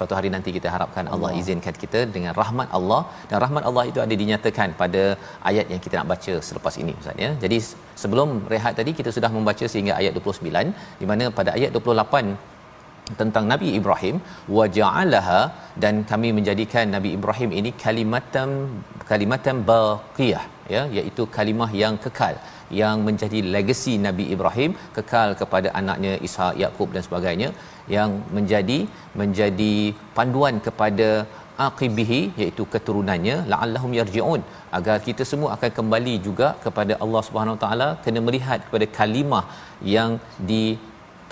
[0.01, 3.85] Suatu hari nanti kita harapkan Allah, Allah izinkan kita dengan rahmat Allah dan rahmat Allah
[3.91, 5.03] itu ada dinyatakan pada
[5.51, 7.31] ayat yang kita nak baca selepas ini Ustaz ya.
[7.43, 7.59] Jadi
[8.03, 12.50] sebelum rehat tadi kita sudah membaca sehingga ayat 29 di mana pada ayat 28
[13.21, 14.17] tentang Nabi Ibrahim
[14.57, 15.41] wa ja'alaha
[15.83, 18.51] dan kami menjadikan Nabi Ibrahim ini kalimatan
[19.11, 20.45] kalimatan baqiyah
[20.75, 22.35] ya iaitu kalimah yang kekal
[22.81, 27.49] yang menjadi legasi Nabi Ibrahim kekal kepada anaknya Ishak Yakub dan sebagainya
[27.97, 28.79] yang menjadi
[29.21, 29.75] menjadi
[30.19, 31.09] panduan kepada
[31.67, 34.43] aqibihi iaitu keturunannya la'allahum yarji'un
[34.79, 39.45] agar kita semua akan kembali juga kepada Allah Subhanahu Wa taala kena melihat kepada kalimah
[39.95, 40.13] yang
[40.51, 40.63] di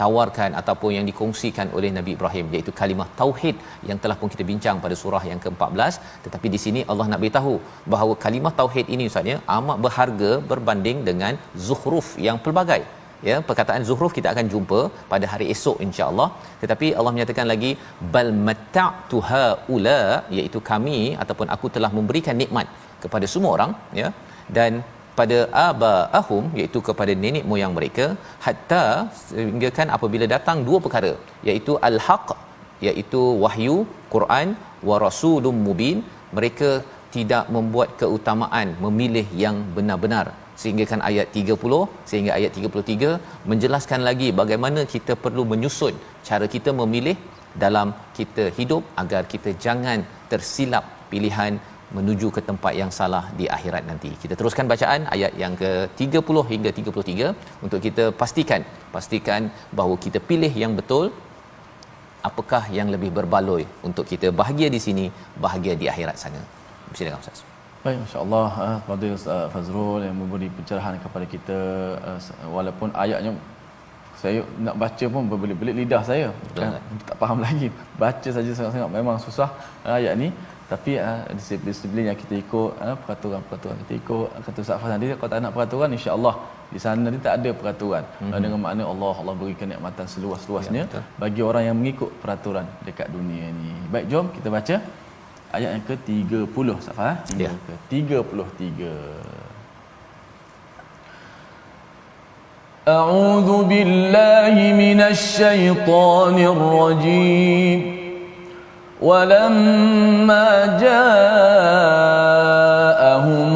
[0.03, 3.57] tawarkan ataupun yang dikongsikan oleh Nabi Ibrahim iaitu kalimah tauhid
[3.91, 5.95] yang telah pun kita bincang pada surah yang ke-14.
[6.27, 7.55] Tetapi di sini Allah nak beritahu
[7.95, 11.35] bahawa kalimah tauhid ini ustaz ya amat berharga berbanding dengan
[11.69, 12.83] zukhruf yang pelbagai.
[13.29, 14.81] Ya perkataan zuhruf kita akan jumpa
[15.13, 16.29] pada hari esok insya-Allah.
[16.63, 17.71] Tetapi Allah menyatakan lagi
[18.15, 20.03] bal matta'tu haula
[20.37, 22.69] iaitu kami ataupun aku telah memberikan nikmat
[23.03, 24.11] kepada semua orang ya.
[24.59, 24.73] Dan
[25.19, 28.07] pada abaahum iaitu kepada nenek moyang mereka
[28.47, 28.85] hatta
[29.23, 31.13] sehingga kan apabila datang dua perkara
[31.49, 32.29] iaitu al-haq
[32.87, 33.77] iaitu wahyu
[34.15, 34.49] Quran
[34.89, 35.99] wa rasulun mubin.
[36.37, 36.71] Mereka
[37.15, 40.27] tidak membuat keutamaan memilih yang benar-benar.
[40.61, 43.11] Sehingga kan ayat 30 sehingga ayat 33
[43.51, 45.95] menjelaskan lagi bagaimana kita perlu menyusun
[46.29, 47.17] cara kita memilih
[47.65, 50.01] dalam kita hidup agar kita jangan
[50.33, 51.53] tersilap pilihan
[51.97, 54.11] menuju ke tempat yang salah di akhirat nanti.
[54.23, 58.63] Kita teruskan bacaan ayat yang ke-30 hingga 33 untuk kita pastikan
[58.97, 59.43] pastikan
[59.79, 61.07] bahawa kita pilih yang betul
[62.29, 65.07] apakah yang lebih berbaloi untuk kita bahagia di sini,
[65.45, 66.43] bahagia di akhirat sana.
[66.99, 67.41] Silakan Ustaz.
[67.85, 68.49] Baik, masya-Allah,
[68.85, 71.59] kepada uh, Ustaz Fazrul yang memberi pencerahan kepada kita
[72.09, 72.19] uh,
[72.57, 73.33] walaupun ayatnya
[74.23, 76.75] saya nak baca pun berbelit-belit lidah saya kan
[77.09, 77.69] tak faham lagi
[78.03, 79.49] baca saja sangat-sangat memang susah
[79.99, 80.29] ayat ni
[80.72, 85.32] tapi uh, disiplin-disiplin yang kita ikut uh, peraturan-peraturan kita ikut kata Ustaz Fazal nanti kalau
[85.34, 86.36] tak nak peraturan insya-Allah
[86.74, 88.42] di sana ni tak ada peraturan mm-hmm.
[88.44, 93.46] dengan makna Allah Allah berikan nikmatan seluas-luasnya ya, bagi orang yang mengikut peraturan dekat dunia
[93.60, 94.76] ni baik jom kita baca
[95.54, 97.54] ayat yang ke-30 Safa hingga ya.
[97.68, 98.82] ke-33
[102.84, 107.97] أعوذ بالله من الشيطان الرجيم
[109.03, 111.13] ولما جاءهم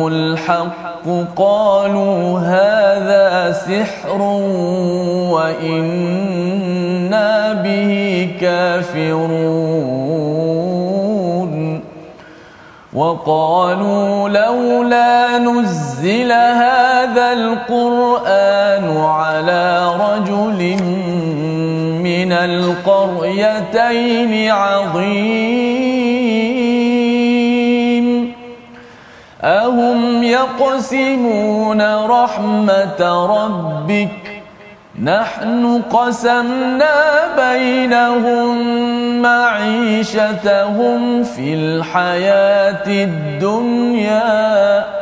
[0.07, 4.23] الحق قالوا هذا سحر
[5.33, 9.83] وإنا به كافرون.
[12.95, 21.22] وقالوا لولا نزل هذا القرآن على رجل من
[22.33, 25.53] القريتين عظيم.
[29.43, 34.43] أهم يقسمون رحمة ربك.
[35.03, 36.95] نحن قسمنا
[37.37, 38.57] بينهم
[39.23, 45.02] معيشتهم في الحياة الدنيا.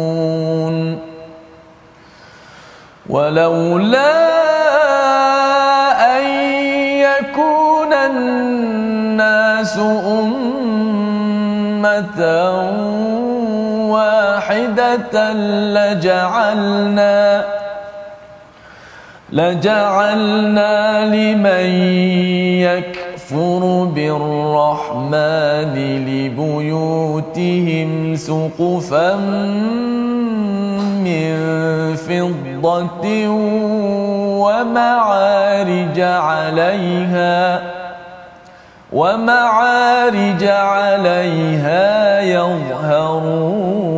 [3.11, 4.11] ولولا
[6.17, 6.23] أن
[7.03, 11.81] يكون الناس أمة
[13.91, 15.33] واحدة
[15.75, 17.45] لجعلنا
[19.31, 21.65] لجعلنا لمن
[22.63, 23.10] يكفر.
[23.95, 25.75] بالرحمن
[26.07, 29.15] لبيوتهم سقفا
[31.05, 31.35] من
[31.95, 33.27] فضة
[34.41, 37.61] ومعارج عليها
[38.93, 43.90] ومعارج عليها يظهرون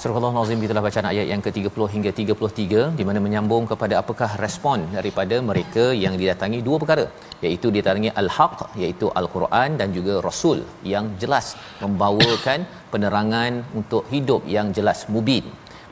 [0.00, 4.78] Surah Al-Nazim telah bacaan ayat yang ke-30 hingga 33 di mana menyambung kepada apakah respon
[4.94, 7.04] daripada mereka yang didatangi dua perkara
[7.46, 10.60] iaitu didatangi al-haq iaitu al-Quran dan juga rasul
[10.92, 11.48] yang jelas
[11.82, 15.44] membawakan penerangan untuk hidup yang jelas mubin.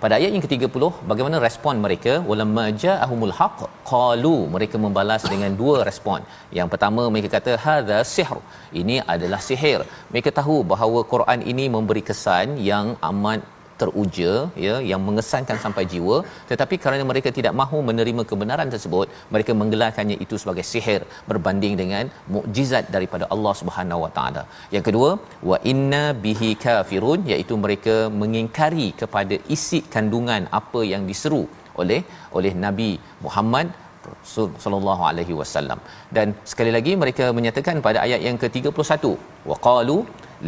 [0.04, 3.60] Pada ayat yang ke-30 bagaimana respon mereka ulama ja'ahumul haq
[3.92, 6.22] qalu mereka membalas dengan dua respon.
[6.60, 8.40] Yang pertama mereka kata hadza sihr.
[8.80, 9.80] Ini adalah sihir.
[10.14, 14.32] Mereka tahu bahawa Quran ini memberi kesan yang amat teruja
[14.66, 16.16] ya yang mengesankan sampai jiwa.
[16.50, 22.04] Tetapi kerana mereka tidak mahu menerima kebenaran tersebut mereka menggelarkannya itu sebagai sihir berbanding dengan
[22.36, 24.44] mukjizat daripada Allah Subhanahu Wa Taala.
[24.76, 25.10] Yang kedua
[25.50, 31.42] wa inna bihi kafirun iaitu mereka mengingkari kepada isi kandungan apa yang diseru
[31.82, 32.00] oleh
[32.38, 32.90] oleh Nabi
[33.26, 33.68] Muhammad
[34.64, 35.80] sallallahu alaihi wasallam.
[36.16, 39.04] Dan sekali lagi mereka menyatakan pada ayat yang ke-31
[39.50, 39.98] waqalu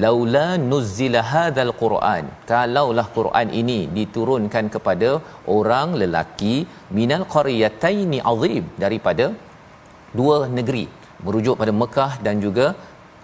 [0.04, 2.24] laula nuzila hadzal quran.
[2.50, 5.10] Kalaulah quran ini diturunkan kepada
[5.58, 6.54] orang lelaki
[6.98, 9.26] minal qaryataini azim daripada
[10.20, 10.86] dua negeri.
[11.26, 12.66] Merujuk pada Mekah dan juga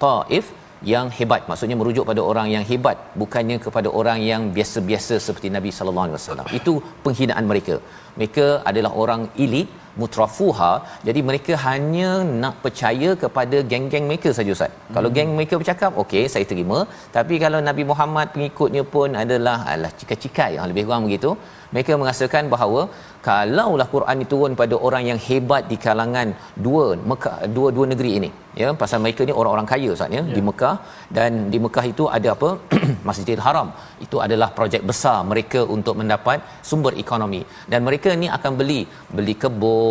[0.03, 0.47] Taif
[0.93, 1.43] yang hebat.
[1.51, 6.19] Maksudnya merujuk pada orang yang hebat bukannya kepada orang yang biasa-biasa seperti Nabi sallallahu alaihi
[6.21, 6.49] wasallam.
[6.59, 6.73] Itu
[7.05, 7.77] penghinaan mereka.
[8.19, 9.69] Mereka adalah orang elit
[10.01, 10.73] mutrafuha
[11.09, 12.11] jadi mereka hanya
[12.43, 14.73] nak percaya kepada geng-geng mereka saja ustaz.
[14.73, 14.95] Hmm.
[14.97, 16.79] kalau geng mereka bercakap okey saya terima.
[17.17, 21.33] Tapi kalau Nabi Muhammad pengikutnya pun adalah alah cikai-cikai yang lebih kurang begitu
[21.75, 22.83] mereka merasakan bahawa
[23.27, 26.29] kalaulah Quran diturun pada orang yang hebat di kalangan
[26.67, 28.31] dua Mekah dua dua negeri ini
[28.61, 30.35] ya pasal mereka ni orang-orang kaya Ustaz ya yeah.
[30.37, 30.77] di Mekah.
[31.17, 32.51] Dan di Mekah itu ada apa?
[33.09, 33.69] Masjidil Haram.
[34.05, 36.41] Itu adalah projek besar mereka untuk mendapat
[36.71, 37.43] sumber ekonomi.
[37.73, 38.81] Dan mereka ni akan beli
[39.19, 39.86] beli kebun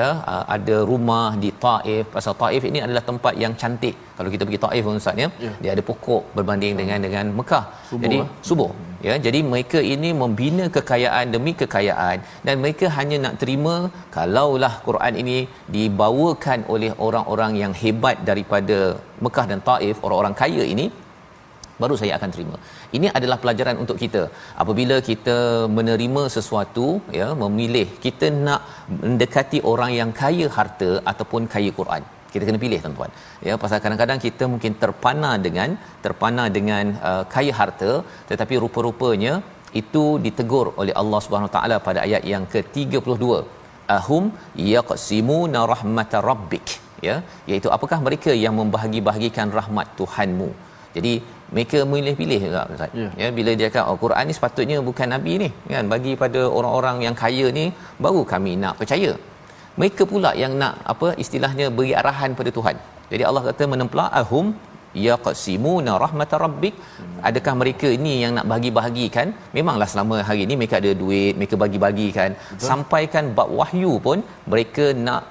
[0.00, 0.10] ya
[0.56, 4.90] ada rumah di Taif pasal Taif ini adalah tempat yang cantik kalau kita pergi Taif
[4.92, 5.56] Ustaz ya yeah.
[5.62, 6.80] dia ada pokok berbanding yeah.
[6.80, 8.28] dengan dengan Mekah subur, jadi eh?
[8.48, 8.70] subur
[9.06, 13.74] ya jadi mereka ini membina kekayaan demi kekayaan dan mereka hanya nak terima
[14.16, 15.38] kalaulah Quran ini
[15.76, 18.78] dibawakan oleh orang-orang yang hebat daripada
[19.26, 20.88] Mekah dan Taif orang-orang kaya ini
[21.82, 22.56] baru saya akan terima.
[22.96, 24.22] Ini adalah pelajaran untuk kita.
[24.62, 25.38] Apabila kita
[25.78, 26.86] menerima sesuatu,
[27.18, 28.62] ya, memilih kita nak
[29.02, 32.04] mendekati orang yang kaya harta ataupun kaya Quran.
[32.32, 33.10] Kita kena pilih tuan-tuan.
[33.48, 35.68] Ya pasal kadang-kadang kita mungkin terpana dengan
[36.04, 37.92] terpana dengan uh, kaya harta
[38.30, 39.32] tetapi rupa-rupanya
[39.80, 43.24] itu ditegur oleh Allah Subhanahu taala pada ayat yang ke-32
[43.96, 44.24] ahum
[44.74, 46.68] yaqsimuna rahmatar rabbik.
[47.06, 47.16] Ya
[47.50, 50.50] iaitu apakah mereka yang membahagi-bahagikan rahmat Tuhanmu
[50.98, 51.12] jadi
[51.54, 52.90] mereka memilih pilih juga Ustaz.
[53.00, 53.12] Yeah.
[53.20, 56.96] Ya bila dia kata oh Quran ni sepatutnya bukan nabi ni kan bagi pada orang-orang
[57.06, 57.64] yang kaya ni
[58.04, 59.12] baru kami nak percaya.
[59.80, 62.76] Mereka pula yang nak apa istilahnya beri arahan pada Tuhan.
[63.12, 64.46] Jadi Allah kata menemplak ahum
[65.06, 66.74] yaqsimuna rahmat rabbik.
[67.28, 69.28] Adakah mereka ini yang nak bagi-bahagikan?
[69.56, 72.30] Memanglah selama hari ini mereka ada duit mereka bagi-bagikan.
[72.68, 74.20] Sampaikan bab wahyu pun
[74.52, 75.24] mereka nak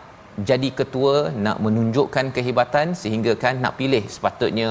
[0.50, 1.16] jadi ketua
[1.46, 4.68] nak menunjukkan kehebatan sehingga kan nak pilih sepatutnya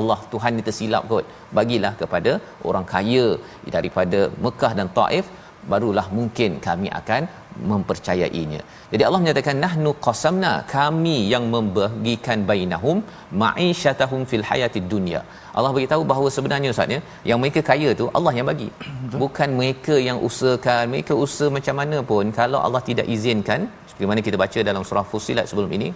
[0.00, 1.26] Allah Tuhan ni tersilap kot
[1.58, 2.34] bagilah kepada
[2.70, 3.26] orang kaya
[3.76, 5.26] daripada Mekah dan Taif
[5.72, 7.22] barulah mungkin kami akan
[7.70, 8.60] mempercayainya.
[8.92, 12.98] Jadi Allah menyatakan nahnu qasamna kami yang membagikan bainahum
[13.42, 15.20] ma'isyatahum fil hayatid dunya.
[15.58, 18.68] Allah beritahu bahawa sebenarnya Ustaz ya, yang mereka kaya tu Allah yang bagi.
[19.22, 24.22] Bukan mereka yang usahakan, mereka usaha macam mana pun kalau Allah tidak izinkan seperti mana
[24.28, 25.88] kita baca dalam surah Fusilat sebelum ini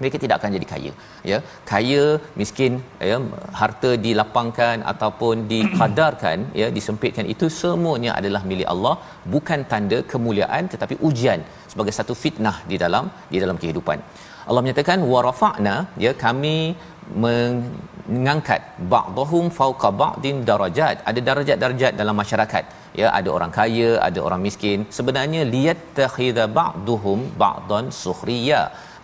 [0.00, 0.92] mereka tidak akan jadi kaya.
[1.30, 1.38] Ya
[1.70, 2.04] kaya
[2.40, 2.72] miskin
[3.10, 3.18] ya
[3.60, 8.94] harta dilapangkan ataupun dikadarkan ya disempitkan itu semuanya adalah milik Allah
[9.34, 11.42] bukan tanda kemuliaan tetapi ujian
[11.72, 14.00] sebagai satu fitnah di dalam di dalam kehidupan.
[14.48, 16.56] Allah menyatakan warafa'na ya kami
[17.22, 18.62] mengangkat
[18.94, 20.96] ba'dhum fawqa ba'din darajat.
[21.10, 22.64] Ada darajat-darajat dalam masyarakat
[23.00, 24.78] ya ada orang kaya ada orang miskin.
[24.98, 28.60] Sebenarnya liyat takhidha ba'dhum ba'dan sukhriya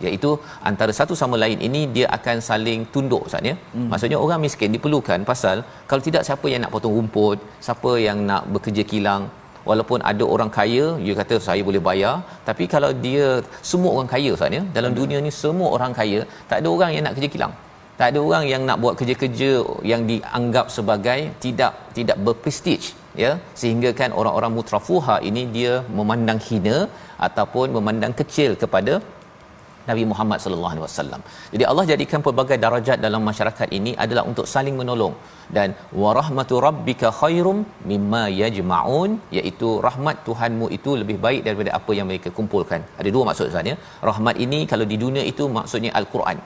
[0.09, 0.31] iaitu
[0.69, 3.55] antara satu sama lain ini dia akan saling tunduk Ustaz ya.
[3.75, 3.87] Hmm.
[3.93, 5.57] Maksudnya orang miskin diperlukan pasal
[5.89, 9.23] kalau tidak siapa yang nak potong rumput, siapa yang nak bekerja kilang
[9.69, 12.15] walaupun ada orang kaya dia kata saya boleh bayar
[12.47, 13.27] tapi kalau dia
[13.71, 14.99] semua orang kaya Ustaz ya dalam hmm.
[15.01, 17.53] dunia ni semua orang kaya tak ada orang yang nak kerja kilang
[17.99, 19.51] tak ada orang yang nak buat kerja-kerja
[19.91, 22.87] yang dianggap sebagai tidak tidak berprestige
[23.23, 23.31] ya
[23.61, 26.77] sehingga kan orang-orang mutrafuha ini dia memandang hina
[27.27, 28.93] ataupun memandang kecil kepada
[29.89, 31.21] Nabi Muhammad sallallahu alaihi wasallam.
[31.53, 35.15] Jadi Allah jadikan pelbagai darajat dalam masyarakat ini adalah untuk saling menolong
[35.57, 35.69] dan
[36.03, 37.59] warahmatu rabbika khairum
[37.91, 42.81] mimma yajma'un iaitu rahmat Tuhanmu itu lebih baik daripada apa yang mereka kumpulkan.
[43.01, 43.77] Ada dua maksud sebenarnya.
[44.11, 46.39] Rahmat ini kalau di dunia itu maksudnya al-Quran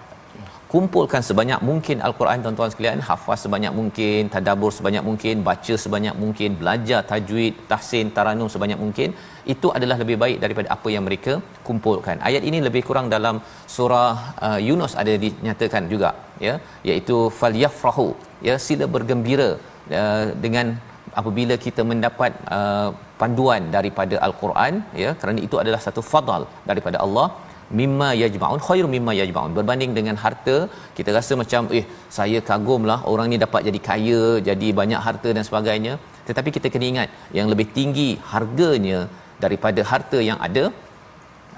[0.73, 6.49] kumpulkan sebanyak mungkin al-Quran tuan-tuan sekalian hafaz sebanyak mungkin tadabbur sebanyak mungkin baca sebanyak mungkin
[6.61, 9.09] belajar tajwid tahsin taranum sebanyak mungkin
[9.53, 11.33] itu adalah lebih baik daripada apa yang mereka
[11.67, 12.17] kumpulkan.
[12.29, 13.37] Ayat ini lebih kurang dalam
[13.75, 14.11] surah
[14.47, 16.11] uh, Yunus ada dinyatakan juga
[16.47, 16.55] ya
[16.89, 18.07] iaitu falyafrahu
[18.49, 19.49] ya sila bergembira
[20.01, 20.67] uh, dengan
[21.19, 22.89] apabila kita mendapat uh,
[23.21, 27.27] panduan daripada al-Quran ya kerana itu adalah satu fadal daripada Allah
[27.79, 29.53] mimma yajma'un khairu mimma yajma'un.
[29.59, 30.57] Berbanding dengan harta
[30.97, 31.85] kita rasa macam eh
[32.17, 35.95] saya kagumlah orang ni dapat jadi kaya jadi banyak harta dan sebagainya.
[36.27, 38.99] Tetapi kita kena ingat yang lebih tinggi harganya
[39.45, 40.65] daripada harta yang ada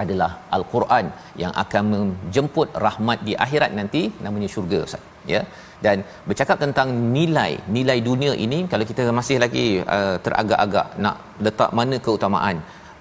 [0.03, 1.05] adalah al-Quran
[1.41, 5.03] yang akan menjemput rahmat di akhirat nanti namanya syurga Ustaz
[5.33, 5.41] ya.
[5.85, 5.97] Dan
[6.29, 11.97] bercakap tentang nilai nilai dunia ini kalau kita masih lagi uh, teragak-agak nak letak mana
[12.05, 12.57] keutamaan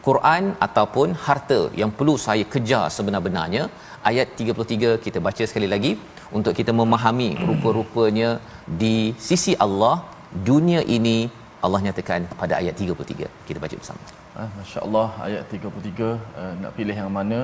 [0.06, 3.64] Quran ataupun harta yang perlu saya kejar sebenar-benarnya.
[4.10, 5.92] Ayat 33 kita baca sekali lagi.
[6.38, 8.30] Untuk kita memahami rupa-rupanya
[8.82, 8.96] di
[9.28, 9.96] sisi Allah
[10.48, 11.18] dunia ini
[11.66, 14.02] Allah nyatakan pada ayat 33 kita baca bersama.
[14.40, 17.40] Ah masya-Allah ayat 33 uh, eh, nak pilih yang mana?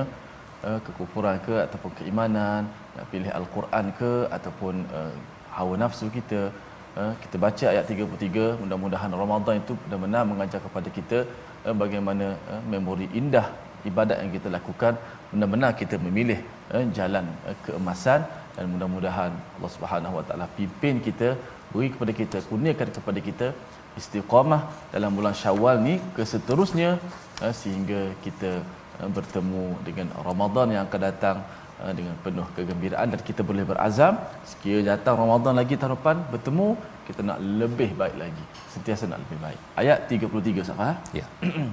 [0.67, 2.61] Uh, kekufuran ke ataupun keimanan?
[2.95, 5.13] Nak pilih al-Quran ke ataupun uh,
[5.57, 6.41] hawa nafsu kita?
[6.99, 11.19] Uh, kita baca ayat 33 mudah-mudahan Ramadan itu benar-benar mengajar kepada kita
[11.67, 13.47] uh, bagaimana uh, memori indah
[13.89, 14.93] ibadat yang kita lakukan.
[15.31, 16.39] Benar-benar kita memilih
[16.73, 18.21] uh, jalan uh, keemasan
[18.55, 21.29] dan mudah-mudahan Allah Subhanahu Wa Taala pimpin kita
[21.73, 23.47] beri kepada kita kurniakan kepada kita
[23.99, 24.61] istiqamah
[24.93, 26.89] dalam bulan Syawal ni ke seterusnya
[27.43, 28.51] uh, sehingga kita
[29.01, 31.39] uh, bertemu dengan Ramadan yang akan datang
[31.97, 34.15] dengan penuh kegembiraan dan kita boleh berazam.
[34.49, 36.67] Sekiranya datang Ramadan lagi tahun depan bertemu
[37.08, 41.26] kita nak lebih baik lagi sentiasa nak lebih baik ayat 33 Safah ya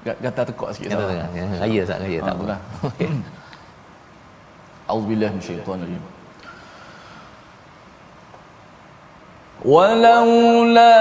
[0.00, 2.56] Gata tekuk sikit Gata tekuk ya, Raya tak raya tak apa
[4.88, 6.02] A'udzubillah minasyaitanir rajim
[9.64, 10.96] ولولا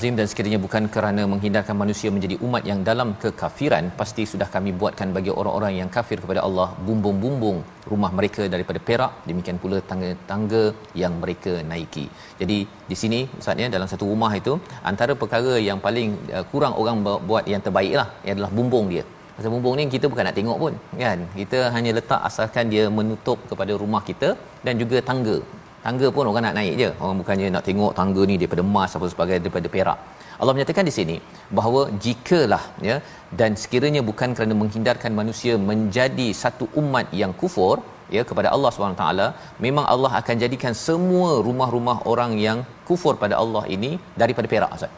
[0.00, 4.70] azim dan sekiranya bukan kerana menghindarkan manusia menjadi umat yang dalam kekafiran pasti sudah kami
[4.80, 7.58] buatkan bagi orang-orang yang kafir kepada Allah bumbung-bumbung
[7.90, 10.62] rumah mereka daripada perak demikian pula tangga-tangga
[11.02, 12.06] yang mereka naiki.
[12.40, 12.58] Jadi
[12.90, 14.54] di sini ustaz ya dalam satu rumah itu
[14.92, 19.04] antara perkara yang paling uh, kurang orang buat yang terbaiklah adalah bumbung dia.
[19.36, 20.74] Pasal bumbung ni kita bukan nak tengok pun
[21.04, 21.18] kan.
[21.40, 24.30] Kita hanya letak asalkan dia menutup kepada rumah kita
[24.66, 25.36] dan juga tangga
[25.84, 26.88] tangga pun orang nak naik je.
[27.02, 29.98] Orang bukannya nak tengok tangga ni daripada emas apa sebagainya daripada perak.
[30.40, 31.16] Allah menyatakan di sini
[31.58, 32.96] bahawa jikalah ya
[33.40, 37.74] dan sekiranya bukan kerana menghindarkan manusia menjadi satu umat yang kufur
[38.16, 39.26] ya kepada Allah Subhanahu taala
[39.66, 44.96] memang Allah akan jadikan semua rumah-rumah orang yang kufur pada Allah ini daripada perak Ustaz.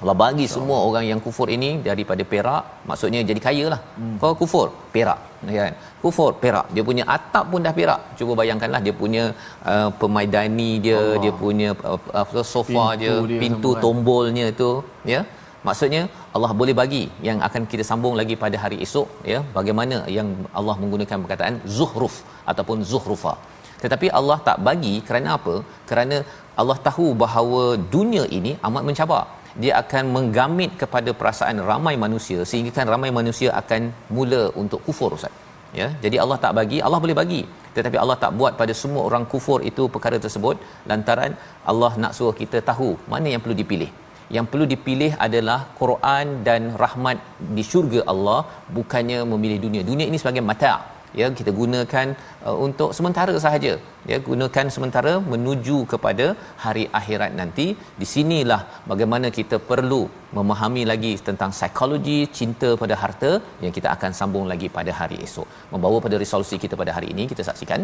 [0.00, 3.80] Allah bagi semua orang yang kufur ini daripada perak maksudnya jadi kaya lah.
[3.98, 4.16] Hmm.
[4.22, 5.20] kau kufur perak
[5.60, 5.72] kan.
[6.02, 9.24] Kufur perak dia punya atap pun dah perak cuba bayangkanlah dia punya
[9.72, 11.18] uh, pemaidani dia Allah.
[11.22, 13.82] dia punya uh, apa sofa pintu dia, dia pintu kan.
[13.84, 14.70] tombolnya tu
[15.14, 15.20] ya.
[15.66, 16.02] Maksudnya
[16.36, 19.38] Allah boleh bagi yang akan kita sambung lagi pada hari esok ya.
[19.58, 20.28] Bagaimana yang
[20.58, 22.16] Allah menggunakan perkataan zuhruf
[22.50, 23.34] ataupun zuhrufa.
[23.82, 25.54] Tetapi Allah tak bagi kerana apa?
[25.88, 26.18] Kerana
[26.60, 27.62] Allah tahu bahawa
[27.96, 29.22] dunia ini amat mencabar
[29.62, 33.82] dia akan menggamit kepada perasaan ramai manusia sehingga kan ramai manusia akan
[34.16, 35.34] mula untuk kufur ustaz.
[35.78, 37.42] Ya jadi Allah tak bagi Allah boleh bagi.
[37.76, 40.56] Tetapi Allah tak buat pada semua orang kufur itu perkara tersebut
[40.90, 41.32] lantaran
[41.72, 43.90] Allah nak suruh kita tahu mana yang perlu dipilih.
[44.36, 47.18] Yang perlu dipilih adalah Quran dan rahmat
[47.56, 48.40] di syurga Allah
[48.78, 49.82] bukannya memilih dunia.
[49.90, 52.06] Dunia ini sebagai mata' ya kita gunakan
[52.46, 53.72] uh, untuk sementara sahaja.
[54.10, 56.26] Ya gunakan sementara menuju kepada
[56.64, 57.66] hari akhirat nanti.
[58.00, 58.60] Di sinilah
[58.92, 60.02] bagaimana kita perlu
[60.38, 63.32] memahami lagi tentang psikologi cinta pada harta
[63.64, 65.48] yang kita akan sambung lagi pada hari esok.
[65.74, 67.82] Membawa pada resolusi kita pada hari ini kita saksikan.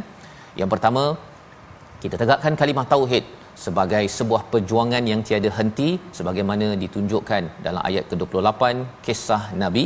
[0.61, 1.05] Yang pertama
[2.03, 3.25] kita tegakkan kalimah tauhid
[3.65, 8.63] sebagai sebuah perjuangan yang tiada henti sebagaimana ditunjukkan dalam ayat ke-28
[9.07, 9.85] kisah Nabi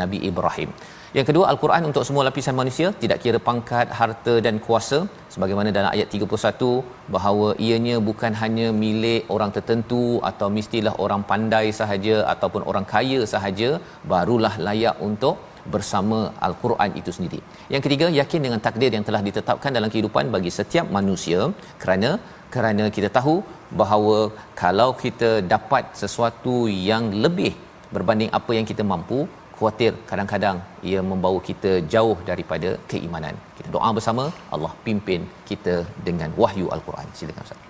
[0.00, 0.70] Nabi Ibrahim.
[1.16, 4.98] Yang kedua Al-Quran untuk semua lapisan manusia tidak kira pangkat, harta dan kuasa
[5.34, 6.70] sebagaimana dalam ayat 31
[7.14, 13.20] bahawa ianya bukan hanya milik orang tertentu atau mestilah orang pandai sahaja ataupun orang kaya
[13.34, 13.68] sahaja
[14.12, 15.36] barulah layak untuk
[15.74, 17.40] bersama Al-Quran itu sendiri.
[17.74, 21.40] Yang ketiga, yakin dengan takdir yang telah ditetapkan dalam kehidupan bagi setiap manusia
[21.84, 22.10] kerana
[22.56, 23.36] kerana kita tahu
[23.82, 24.18] bahawa
[24.64, 26.56] kalau kita dapat sesuatu
[26.90, 27.54] yang lebih
[27.94, 29.20] berbanding apa yang kita mampu,
[29.63, 30.57] khuatir kadang-kadang
[30.89, 33.35] ia membawa kita jauh daripada keimanan.
[33.57, 35.75] Kita doa bersama Allah pimpin kita
[36.07, 37.07] dengan wahyu al-Quran.
[37.19, 37.67] Silakan Ustaz.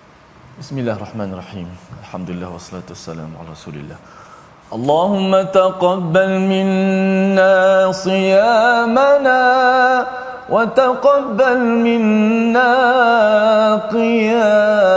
[0.62, 1.68] Bismillahirrahmanirrahim.
[2.04, 3.98] Alhamdulillah wassalatu wassalamu ala Rasulillah.
[4.76, 7.54] Allahumma taqabbal minna
[8.06, 9.38] siyamana
[10.50, 12.72] وتقبل منا
[13.94, 14.90] قيامنا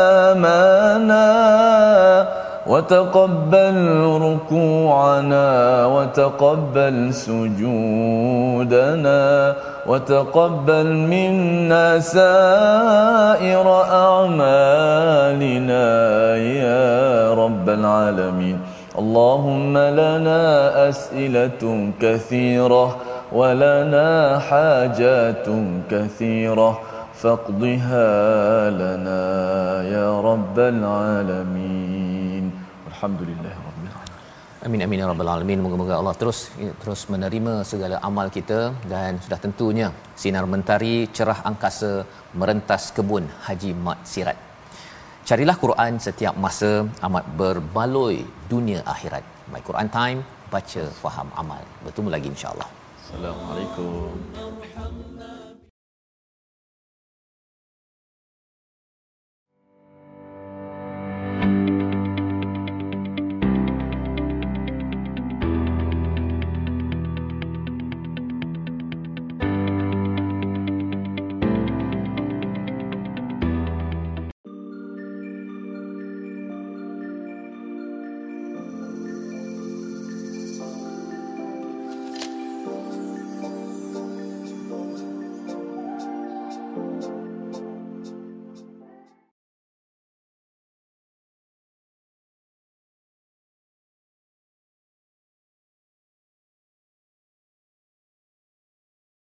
[2.69, 3.77] وتقبل
[4.23, 9.23] ركوعنا وتقبل سجودنا
[9.87, 13.67] وتقبل منا سائر
[14.05, 15.87] أعمالنا
[16.37, 18.61] يا رب العالمين.
[18.99, 22.97] اللهم لنا أسئلة كثيرة
[23.33, 25.47] ولنا حاجات
[25.91, 26.79] كثيرة.
[27.19, 29.27] فاقضها لنا
[29.97, 31.68] يا رب العالمين.
[32.99, 34.19] Alhamdulillah ya Rabbil
[34.67, 35.63] Amin amin ya rabbal alamin.
[35.65, 39.89] Moga-moga Allah terus ya, terus menerima segala amal kita dan sudah tentunya
[40.23, 42.03] sinar mentari cerah angkasa
[42.35, 44.35] merentas kebun Haji Mat Sirat.
[45.29, 46.71] Carilah Quran setiap masa
[47.07, 48.19] amat berbaloi
[48.51, 49.23] dunia akhirat.
[49.55, 51.63] My Quran Time baca faham amal.
[51.87, 52.69] Bertemu lagi insya-Allah.
[52.99, 54.11] Assalamualaikum.